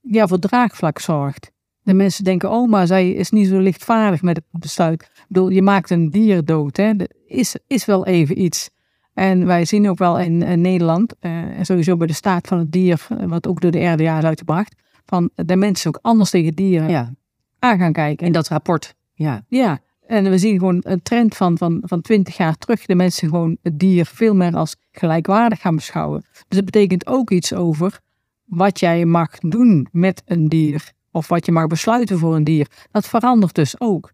ja, 0.00 0.26
voor 0.26 0.38
draagvlak 0.38 0.98
zorgt. 0.98 1.50
De 1.82 1.94
mensen 1.94 2.24
denken, 2.24 2.50
oh, 2.50 2.68
maar 2.68 2.86
zij 2.86 3.10
is 3.10 3.30
niet 3.30 3.48
zo 3.48 3.58
lichtvaardig 3.58 4.22
met 4.22 4.36
het 4.36 4.60
besluit. 4.60 5.02
Ik 5.02 5.24
bedoel, 5.28 5.48
je 5.48 5.62
maakt 5.62 5.90
een 5.90 6.10
dier 6.10 6.44
dood. 6.44 6.76
Hè? 6.76 6.96
Dat 6.96 7.14
is, 7.26 7.56
is 7.66 7.84
wel 7.84 8.06
even 8.06 8.40
iets. 8.40 8.70
En 9.14 9.46
wij 9.46 9.64
zien 9.64 9.88
ook 9.88 9.98
wel 9.98 10.18
in, 10.18 10.42
in 10.42 10.60
Nederland, 10.60 11.14
eh, 11.20 11.58
en 11.58 11.64
sowieso 11.64 11.96
bij 11.96 12.06
de 12.06 12.12
staat 12.12 12.46
van 12.46 12.58
het 12.58 12.72
dier, 12.72 13.06
eh, 13.08 13.26
wat 13.26 13.46
ook 13.46 13.60
door 13.60 13.70
de 13.70 13.86
RDA 13.86 14.18
is 14.18 14.24
uitgebracht, 14.24 14.74
van 15.04 15.30
de 15.34 15.56
mensen 15.56 15.88
ook 15.88 15.98
anders 16.02 16.30
tegen 16.30 16.54
dieren 16.54 16.88
Ja, 16.88 17.12
aan 17.58 17.78
gaan 17.78 17.92
kijken. 17.92 18.26
in 18.26 18.32
dat 18.32 18.48
rapport. 18.48 18.94
Ja. 19.14 19.44
Ja, 19.48 19.80
en 20.06 20.30
we 20.30 20.38
zien 20.38 20.58
gewoon 20.58 20.80
een 20.82 21.02
trend 21.02 21.36
van, 21.36 21.58
van, 21.58 21.82
van 21.84 22.00
20 22.00 22.36
jaar 22.36 22.56
terug. 22.56 22.86
De 22.86 22.94
mensen 22.94 23.28
gewoon 23.28 23.56
het 23.62 23.78
dier 23.78 24.06
veel 24.06 24.34
meer 24.34 24.56
als 24.56 24.76
gelijkwaardig 24.92 25.60
gaan 25.60 25.76
beschouwen. 25.76 26.20
Dus 26.48 26.56
het 26.56 26.64
betekent 26.64 27.06
ook 27.06 27.30
iets 27.30 27.54
over 27.54 28.00
wat 28.44 28.80
jij 28.80 29.04
mag 29.04 29.38
doen 29.38 29.88
met 29.92 30.22
een 30.24 30.48
dier. 30.48 30.92
Of 31.10 31.28
wat 31.28 31.46
je 31.46 31.52
mag 31.52 31.66
besluiten 31.66 32.18
voor 32.18 32.34
een 32.34 32.44
dier. 32.44 32.66
Dat 32.90 33.06
verandert 33.06 33.54
dus 33.54 33.80
ook. 33.80 34.12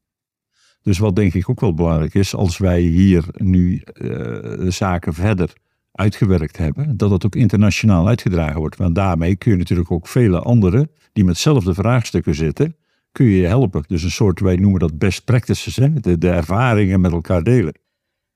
Dus 0.87 0.99
wat 0.99 1.17
denk 1.17 1.35
ik 1.35 1.49
ook 1.49 1.61
wel 1.61 1.75
belangrijk 1.75 2.15
is, 2.15 2.35
als 2.35 2.59
wij 2.59 2.81
hier 2.81 3.25
nu 3.33 3.83
eh, 3.85 4.69
zaken 4.69 5.15
verder 5.15 5.53
uitgewerkt 5.93 6.57
hebben, 6.57 6.97
dat 6.97 7.11
het 7.11 7.27
ook 7.27 7.35
internationaal 7.35 8.09
uitgedragen 8.09 8.59
wordt. 8.59 8.77
Want 8.77 8.95
daarmee 8.95 9.37
kun 9.37 9.51
je 9.51 9.57
natuurlijk 9.57 9.91
ook 9.91 10.07
vele 10.07 10.41
anderen 10.41 10.91
die 11.13 11.25
met 11.25 11.33
hetzelfde 11.33 11.75
vraagstukken 11.75 12.35
zitten, 12.35 12.77
kun 13.13 13.27
je 13.27 13.47
helpen. 13.47 13.85
Dus 13.87 14.03
een 14.03 14.11
soort, 14.11 14.41
wij 14.41 14.57
noemen 14.57 14.81
dat 14.81 14.99
best 14.99 15.25
practices, 15.25 15.77
hè? 15.77 15.93
De, 16.01 16.31
ervaringen 16.31 17.01
met 17.01 17.13
elkaar 17.13 17.43
delen. 17.43 17.75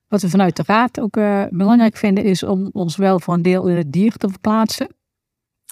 Wat 0.07 0.21
we 0.21 0.29
vanuit 0.29 0.55
de 0.55 0.63
raad 0.65 0.99
ook 0.99 1.17
eh, 1.17 1.43
belangrijk 1.49 1.97
vinden 1.97 2.23
is 2.23 2.43
om 2.43 2.69
ons 2.71 2.95
wel 2.95 3.19
voor 3.19 3.33
een 3.33 3.41
deel 3.41 3.67
in 3.67 3.75
het 3.75 3.91
dier 3.91 4.15
te 4.15 4.29
verplaatsen. 4.29 4.87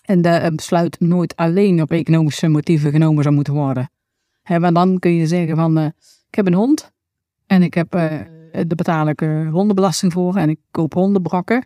En 0.01 0.45
een 0.45 0.55
besluit 0.55 0.99
nooit 0.99 1.35
alleen 1.35 1.81
op 1.81 1.91
economische 1.91 2.47
motieven 2.47 2.91
genomen 2.91 3.23
zou 3.23 3.35
moeten 3.35 3.53
worden. 3.53 3.91
Want 4.43 4.75
dan 4.75 4.99
kun 4.99 5.13
je 5.13 5.27
zeggen 5.27 5.55
van, 5.55 5.77
eh, 5.77 5.85
ik 6.29 6.35
heb 6.35 6.47
een 6.47 6.53
hond 6.53 6.91
en 7.45 7.63
ik 7.63 7.73
heb, 7.73 7.95
eh 7.95 8.21
daar 8.51 8.65
betaal 8.75 9.07
ik 9.07 9.19
hondenbelasting 9.51 10.13
voor 10.13 10.35
en 10.35 10.49
ik 10.49 10.59
koop 10.71 10.93
hondenbrokken. 10.93 11.65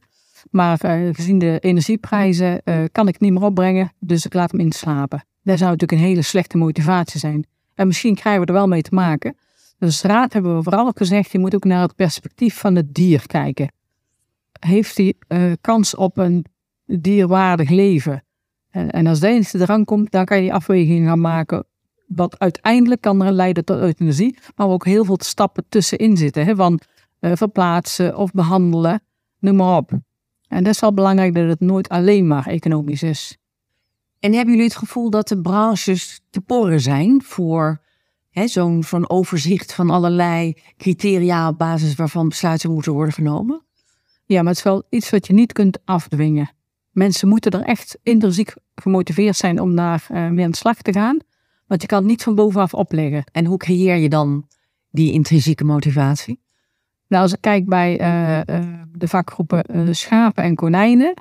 Maar 0.52 0.80
eh, 0.82 1.14
gezien 1.14 1.40
de 1.40 1.60
energieprijzen 1.60 2.64
eh, 2.64 2.84
kan 2.92 3.08
ik 3.08 3.14
het 3.14 3.22
niet 3.22 3.32
meer 3.32 3.44
opbrengen, 3.44 3.94
dus 4.00 4.26
ik 4.26 4.34
laat 4.34 4.52
hem 4.52 4.60
inslapen. 4.60 5.26
Dat 5.44 5.58
zou 5.58 5.72
natuurlijk 5.72 6.02
een 6.02 6.08
hele 6.08 6.22
slechte 6.22 6.58
motivatie 6.58 7.20
zijn. 7.20 7.46
En 7.76 7.88
misschien 7.88 8.16
krijgen 8.16 8.42
we 8.42 8.48
er 8.48 8.54
wel 8.54 8.68
mee 8.68 8.82
te 8.82 8.94
maken. 8.94 9.38
Dus 9.78 10.02
raad 10.02 10.34
hebben 10.34 10.56
we 10.56 10.64
vooral 10.64 10.88
ook 10.88 10.98
gezegd, 10.98 11.32
je 11.32 11.40
moet 11.40 11.56
ook 11.56 11.64
naar 11.64 11.82
het 11.82 11.96
perspectief 11.96 12.58
van 12.58 12.76
het 12.76 12.94
dier 12.94 13.28
kijken. 13.28 13.72
Heeft 14.60 14.98
hij 14.98 15.14
kans 15.62 15.96
op 15.96 16.18
een 16.18 16.46
dierwaardig 16.86 17.70
leven? 17.70 18.24
En, 18.70 18.92
en 18.92 19.08
als 19.08 19.20
dat 19.20 19.30
eens 19.30 19.54
eraan 19.54 19.86
komt, 19.86 20.12
dan 20.12 20.26
kan 20.26 20.38
je 20.38 20.44
die 20.44 20.54
afweging 20.54 21.08
gaan 21.08 21.22
maken. 21.22 21.66
Wat 22.16 22.40
uiteindelijk 22.40 23.02
kan 23.02 23.32
leiden 23.32 23.66
tot 23.66 23.78
euthanasie, 23.78 24.38
maar 24.56 24.68
ook 24.68 24.86
heel 24.86 25.06
veel 25.06 25.20
stappen 25.22 25.66
tussenin 25.70 26.18
zitten. 26.18 26.46
Hè, 26.46 26.56
van 26.56 26.80
eh, 27.20 27.32
verplaatsen 27.36 28.18
of 28.18 28.32
behandelen, 28.32 29.02
noem 29.40 29.56
maar 29.56 29.78
op. 29.78 29.92
En 30.48 30.64
dat 30.64 30.74
is 30.74 30.80
wel 30.80 30.94
belangrijk 30.94 31.34
dat 31.34 31.48
het 31.48 31.60
nooit 31.60 31.90
alleen 31.90 32.28
maar 32.28 32.48
economisch 32.48 33.04
is. 33.04 33.38
En 34.20 34.34
hebben 34.34 34.54
jullie 34.54 34.70
het 34.70 34.78
gevoel 34.78 35.10
dat 35.10 35.28
de 35.28 35.42
branches 35.42 36.22
te 36.30 36.42
porren 36.42 36.82
zijn 36.82 37.24
voor 37.24 37.82
zo'n 38.32 39.10
overzicht 39.10 39.74
van 39.74 39.90
allerlei 39.90 40.58
criteria 40.78 41.48
op 41.48 41.58
basis 41.58 41.96
waarvan 41.96 42.30
besluiten 42.30 42.72
moeten 42.72 42.94
worden 42.94 43.14
genomen? 43.14 43.66
Ja, 44.26 44.38
maar 44.38 44.50
het 44.50 44.58
is 44.58 44.64
wel 44.64 44.84
iets 44.90 45.10
wat 45.10 45.28
je 45.28 45.34
niet 45.34 45.54
kunt 45.54 45.78
afdwingen. 45.86 46.52
Mensen 46.92 47.28
moeten 47.28 47.52
er 47.52 47.62
echt 47.62 47.98
intrinsiek 48.04 48.54
gemotiveerd 48.76 49.36
zijn 49.36 49.62
om 49.62 49.76
daar 49.76 50.06
eh, 50.10 50.30
mee 50.30 50.46
aan 50.46 50.52
de 50.52 50.58
slag 50.58 50.82
te 50.82 50.94
gaan. 50.94 51.20
Want 51.74 51.86
je 51.86 51.92
kan 51.92 52.00
het 52.02 52.08
niet 52.08 52.24
van 52.24 52.36
bovenaf 52.36 52.74
opleggen. 52.74 53.24
En 53.32 53.46
hoe 53.46 53.58
creëer 53.58 53.96
je 53.96 54.10
dan 54.10 54.48
die 54.92 55.12
intrinsieke 55.12 55.64
motivatie? 55.64 56.40
Nou, 57.08 57.24
als 57.24 57.34
ik 57.34 57.42
kijk 57.42 57.66
bij 57.66 58.00
eh, 58.00 58.40
eh, 58.40 58.64
de 58.92 59.08
vakgroepen 59.08 59.64
eh, 59.64 59.88
schapen 59.92 60.44
en 60.44 60.56
konijnen, 60.56 61.14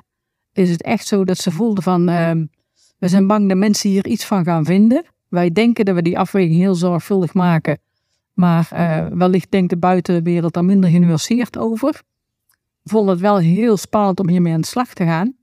is 0.51 0.69
het 0.69 0.81
echt 0.81 1.07
zo 1.07 1.25
dat 1.25 1.37
ze 1.37 1.51
voelden 1.51 1.83
van, 1.83 2.09
ehm, 2.09 2.45
we 2.97 3.07
zijn 3.07 3.27
bang 3.27 3.49
dat 3.49 3.57
mensen 3.57 3.89
hier 3.89 4.07
iets 4.07 4.25
van 4.25 4.43
gaan 4.43 4.65
vinden. 4.65 5.05
Wij 5.29 5.51
denken 5.51 5.85
dat 5.85 5.95
we 5.95 6.01
die 6.01 6.19
afweging 6.19 6.55
heel 6.55 6.75
zorgvuldig 6.75 7.33
maken, 7.33 7.79
maar 8.33 8.67
wellicht 9.13 9.51
denkt 9.51 9.69
de 9.69 9.77
buitenwereld 9.77 10.53
daar 10.53 10.65
minder 10.65 10.89
genuanceerd 10.89 11.57
over. 11.57 12.01
Vonden 12.83 13.13
het 13.13 13.21
wel 13.21 13.37
heel 13.37 13.77
spannend 13.77 14.19
om 14.19 14.29
hiermee 14.29 14.53
aan 14.53 14.61
de 14.61 14.67
slag 14.67 14.93
te 14.93 15.03
gaan. 15.03 15.35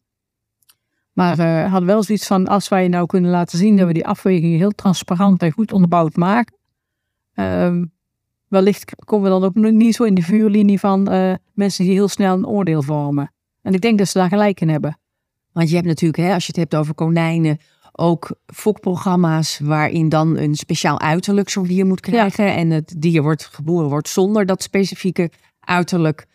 Maar 1.20 1.38
eh 1.38 1.70
hadden 1.70 1.88
wel 1.88 2.02
zoiets 2.02 2.26
van, 2.26 2.46
als 2.46 2.68
wij 2.68 2.88
nou 2.88 3.06
kunnen 3.06 3.30
laten 3.30 3.58
zien 3.58 3.76
dat 3.76 3.86
we 3.86 3.92
die 3.92 4.06
afwegingen 4.06 4.58
heel 4.58 4.70
transparant 4.70 5.42
en 5.42 5.52
goed 5.52 5.72
onderbouwd 5.72 6.16
maken, 6.16 6.56
ehm, 7.34 7.84
wellicht 8.48 8.92
komen 9.04 9.24
we 9.24 9.40
dan 9.40 9.44
ook 9.44 9.72
niet 9.72 9.94
zo 9.94 10.04
in 10.04 10.14
de 10.14 10.22
vuurlinie 10.22 10.78
van 10.78 11.08
eh, 11.08 11.34
mensen 11.52 11.84
die 11.84 11.92
heel 11.92 12.08
snel 12.08 12.34
een 12.34 12.46
oordeel 12.46 12.82
vormen. 12.82 13.32
En 13.62 13.74
ik 13.74 13.80
denk 13.80 13.98
dat 13.98 14.08
ze 14.08 14.18
daar 14.18 14.28
gelijk 14.28 14.60
in 14.60 14.68
hebben. 14.68 14.98
Want 15.52 15.68
je 15.68 15.74
hebt 15.74 15.86
natuurlijk, 15.86 16.22
hè, 16.22 16.34
als 16.34 16.46
je 16.46 16.52
het 16.52 16.60
hebt 16.60 16.74
over 16.74 16.94
konijnen, 16.94 17.58
ook 17.92 18.36
fokprogramma's 18.46 19.58
waarin 19.58 20.08
dan 20.08 20.36
een 20.36 20.54
speciaal 20.54 21.00
uiterlijk 21.00 21.48
zo'n 21.48 21.66
dier 21.66 21.86
moet 21.86 22.00
krijgen. 22.00 22.54
En 22.54 22.70
het 22.70 22.94
dier 22.98 23.22
wordt 23.22 23.44
geboren 23.44 23.88
wordt 23.88 24.08
zonder 24.08 24.46
dat 24.46 24.62
specifieke 24.62 25.30
uiterlijk. 25.60 26.26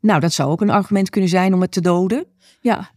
Nou, 0.00 0.20
dat 0.20 0.32
zou 0.32 0.50
ook 0.50 0.60
een 0.60 0.70
argument 0.70 1.10
kunnen 1.10 1.30
zijn 1.30 1.54
om 1.54 1.60
het 1.60 1.72
te 1.72 1.80
doden. 1.80 2.26
Ja, 2.60 2.92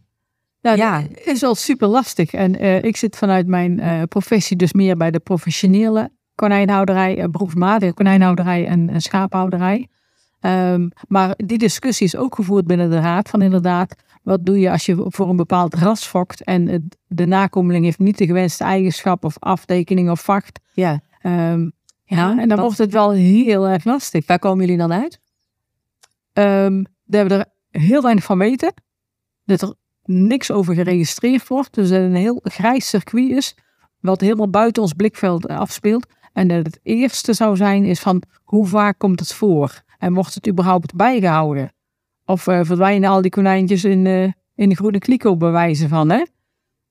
nou, 0.62 0.76
Ja. 0.76 1.00
dat 1.00 1.26
is 1.26 1.40
wel 1.40 1.54
super 1.54 1.88
lastig. 1.88 2.32
En 2.32 2.58
eh, 2.58 2.82
ik 2.82 2.96
zit 2.96 3.16
vanuit 3.16 3.46
mijn 3.46 3.80
eh, 3.80 4.02
professie 4.02 4.56
dus 4.56 4.72
meer 4.72 4.96
bij 4.96 5.10
de 5.10 5.18
professionele 5.18 6.10
konijnhouderij, 6.34 7.18
uh, 7.18 7.24
beroepsmatige 7.24 7.94
konijnhouderij 7.94 8.66
en, 8.66 8.88
en 8.88 9.00
schaaphouderij. 9.00 9.88
Ehm, 10.40 10.88
maar 11.08 11.34
die 11.36 11.58
discussie 11.58 12.06
is 12.06 12.16
ook 12.16 12.34
gevoerd 12.34 12.66
binnen 12.66 12.90
de 12.90 13.00
raad 13.00 13.28
van 13.28 13.42
inderdaad, 13.42 13.94
wat 14.22 14.46
doe 14.46 14.58
je 14.60 14.70
als 14.70 14.86
je 14.86 15.04
voor 15.08 15.28
een 15.28 15.36
bepaald 15.36 15.74
ras 15.74 16.06
fokt 16.06 16.44
en 16.44 16.66
het- 16.68 16.96
de 17.06 17.26
nakomeling 17.26 17.84
heeft 17.84 17.98
niet 17.98 18.18
de 18.18 18.26
gewenste 18.26 18.64
eigenschap 18.64 19.24
of 19.24 19.36
aftekening 19.38 20.10
of 20.10 20.20
vacht. 20.20 20.60
Ja. 20.72 21.00
Ehm, 21.22 21.68
ja, 22.04 22.38
en 22.38 22.48
dan 22.48 22.60
wordt 22.60 22.78
het 22.78 22.92
wel 22.92 23.10
heel 23.10 23.68
erg 23.68 23.84
lastig. 23.84 24.26
Waar 24.26 24.38
komen 24.38 24.60
jullie 24.64 24.78
dan 24.80 24.92
uit? 24.92 25.20
Ehm, 26.32 26.84
dat 27.04 27.26
we 27.28 27.34
er 27.34 27.46
heel 27.82 28.02
weinig 28.02 28.24
van 28.24 28.38
weten. 28.38 28.74
Dat 29.44 29.62
er 29.62 29.74
niks 30.08 30.50
over 30.50 30.74
geregistreerd 30.74 31.48
wordt. 31.48 31.74
Dus 31.74 31.88
dat 31.88 31.98
het 31.98 32.10
een 32.10 32.16
heel 32.16 32.40
grijs 32.42 32.88
circuit 32.88 33.30
is. 33.30 33.54
Wat 34.00 34.20
helemaal 34.20 34.50
buiten 34.50 34.82
ons 34.82 34.92
blikveld 34.92 35.46
eh, 35.46 35.58
afspeelt. 35.58 36.06
En 36.32 36.48
dat 36.48 36.66
het 36.66 36.80
eerste 36.82 37.32
zou 37.32 37.56
zijn 37.56 37.84
is 37.84 38.00
van 38.00 38.22
hoe 38.44 38.66
vaak 38.66 38.98
komt 38.98 39.20
het 39.20 39.32
voor? 39.34 39.82
En 39.98 40.14
wordt 40.14 40.34
het 40.34 40.48
überhaupt 40.48 40.94
bijgehouden? 40.94 41.72
Of 42.24 42.46
uh, 42.46 42.60
verdwijnen 42.62 43.10
al 43.10 43.22
die 43.22 43.30
konijntjes 43.30 43.84
in, 43.84 44.04
uh, 44.04 44.32
in 44.54 44.68
de 44.68 44.74
groene 44.74 44.98
kliko 44.98 45.36
bewijzen 45.36 45.88
van, 45.88 46.10
hè? 46.10 46.24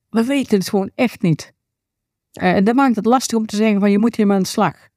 We 0.10 0.23
weten 0.23 0.58
het 0.58 0.69
gewoon 0.69 0.91
echt 0.95 1.21
niet. 1.21 1.53
Uh, 2.41 2.56
en 2.56 2.63
dat 2.63 2.75
maakt 2.75 2.95
het 2.95 3.06
lastig 3.06 3.38
om 3.38 3.45
te 3.45 3.56
zeggen 3.56 3.80
van 3.80 3.91
je 3.91 3.99
moet 3.99 4.15
hiermee 4.15 4.36
aan 4.36 4.41
de 4.41 4.47
slag. 4.49 4.88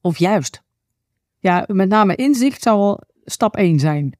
Of 0.00 0.18
juist. 0.18 0.62
Ja, 1.38 1.64
met 1.66 1.88
name 1.88 2.14
inzicht 2.14 2.62
zou 2.62 2.78
al 2.78 3.00
stap 3.24 3.56
1 3.56 3.78
zijn. 3.78 4.18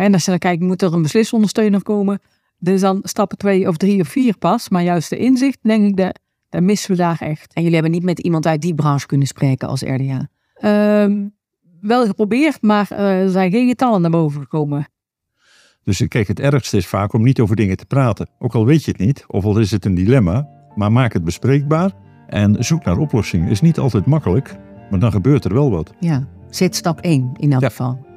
En 0.00 0.12
als 0.12 0.24
je 0.24 0.30
dan 0.30 0.38
kijkt, 0.38 0.62
moet 0.62 0.82
er 0.82 0.92
een 0.92 1.02
beslisondersteuner 1.02 1.82
komen? 1.82 2.20
Dus 2.58 2.80
dan 2.80 3.00
stappen 3.02 3.38
2 3.38 3.68
of 3.68 3.76
3 3.76 4.00
of 4.00 4.08
4 4.08 4.38
pas. 4.38 4.68
Maar 4.68 4.82
juist 4.82 5.10
de 5.10 5.16
inzicht, 5.16 5.58
denk 5.62 5.84
ik, 5.86 5.96
dat, 5.96 6.18
dat 6.48 6.62
missen 6.62 6.90
we 6.90 6.96
daar 6.96 7.20
echt. 7.20 7.52
En 7.52 7.60
jullie 7.62 7.76
hebben 7.76 7.92
niet 7.94 8.02
met 8.04 8.18
iemand 8.18 8.46
uit 8.46 8.60
die 8.62 8.74
branche 8.74 9.06
kunnen 9.06 9.26
spreken 9.26 9.68
als 9.68 9.82
RDA? 9.82 10.28
Um, 11.04 11.34
wel 11.80 12.06
geprobeerd, 12.06 12.62
maar 12.62 12.88
uh, 12.92 13.22
er 13.22 13.30
zijn 13.30 13.50
geen 13.50 13.68
getallen 13.68 14.00
naar 14.00 14.10
boven 14.10 14.40
gekomen. 14.40 14.88
Dus 15.82 16.08
kijk, 16.08 16.28
het 16.28 16.40
ergste 16.40 16.76
is 16.76 16.86
vaak 16.86 17.12
om 17.12 17.22
niet 17.22 17.40
over 17.40 17.56
dingen 17.56 17.76
te 17.76 17.86
praten. 17.86 18.28
Ook 18.38 18.54
al 18.54 18.66
weet 18.66 18.84
je 18.84 18.90
het 18.90 19.00
niet, 19.00 19.24
of 19.26 19.44
al 19.44 19.58
is 19.58 19.70
het 19.70 19.84
een 19.84 19.94
dilemma, 19.94 20.48
maar 20.74 20.92
maak 20.92 21.12
het 21.12 21.24
bespreekbaar 21.24 21.90
en 22.26 22.64
zoek 22.64 22.84
naar 22.84 22.98
oplossingen. 22.98 23.48
Is 23.48 23.60
niet 23.60 23.78
altijd 23.78 24.06
makkelijk, 24.06 24.56
maar 24.90 24.98
dan 24.98 25.12
gebeurt 25.12 25.44
er 25.44 25.54
wel 25.54 25.70
wat. 25.70 25.92
Ja, 26.00 26.26
zet 26.50 26.76
stap 26.76 27.00
1 27.00 27.32
in 27.36 27.52
elk 27.52 27.60
Ja. 27.62 27.68
geval. 27.68 28.08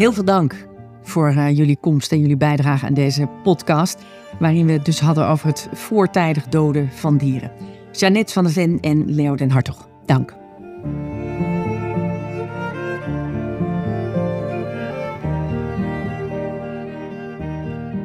Heel 0.00 0.12
veel 0.12 0.24
dank 0.24 0.66
voor 1.02 1.28
eh, 1.28 1.56
jullie 1.56 1.76
komst 1.80 2.12
en 2.12 2.20
jullie 2.20 2.36
bijdrage 2.36 2.86
aan 2.86 2.94
deze 2.94 3.28
podcast, 3.42 3.98
waarin 4.38 4.66
we 4.66 4.72
het 4.72 4.84
dus 4.84 5.00
hadden 5.00 5.26
over 5.26 5.46
het 5.46 5.68
voortijdig 5.72 6.44
doden 6.48 6.90
van 6.92 7.16
dieren. 7.16 7.52
Jeannette 7.92 8.32
van 8.32 8.44
der 8.44 8.52
Ven 8.52 8.78
en 8.80 9.14
Leo 9.14 9.34
den 9.34 9.50
Hartog, 9.50 9.88
dank. 10.06 10.34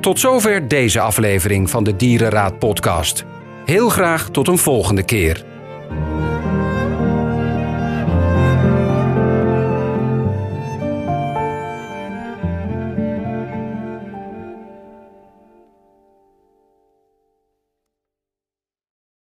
Tot 0.02 0.20
zover 0.20 0.68
deze 0.68 1.00
aflevering 1.00 1.70
van 1.70 1.84
de 1.84 1.96
Dierenraad 1.96 2.60
podcast. 2.60 3.26
Heel 3.66 3.90
graag 3.90 4.30
tot 4.30 4.48
een 4.48 4.58
volgende 4.58 5.04
keer. 5.04 5.55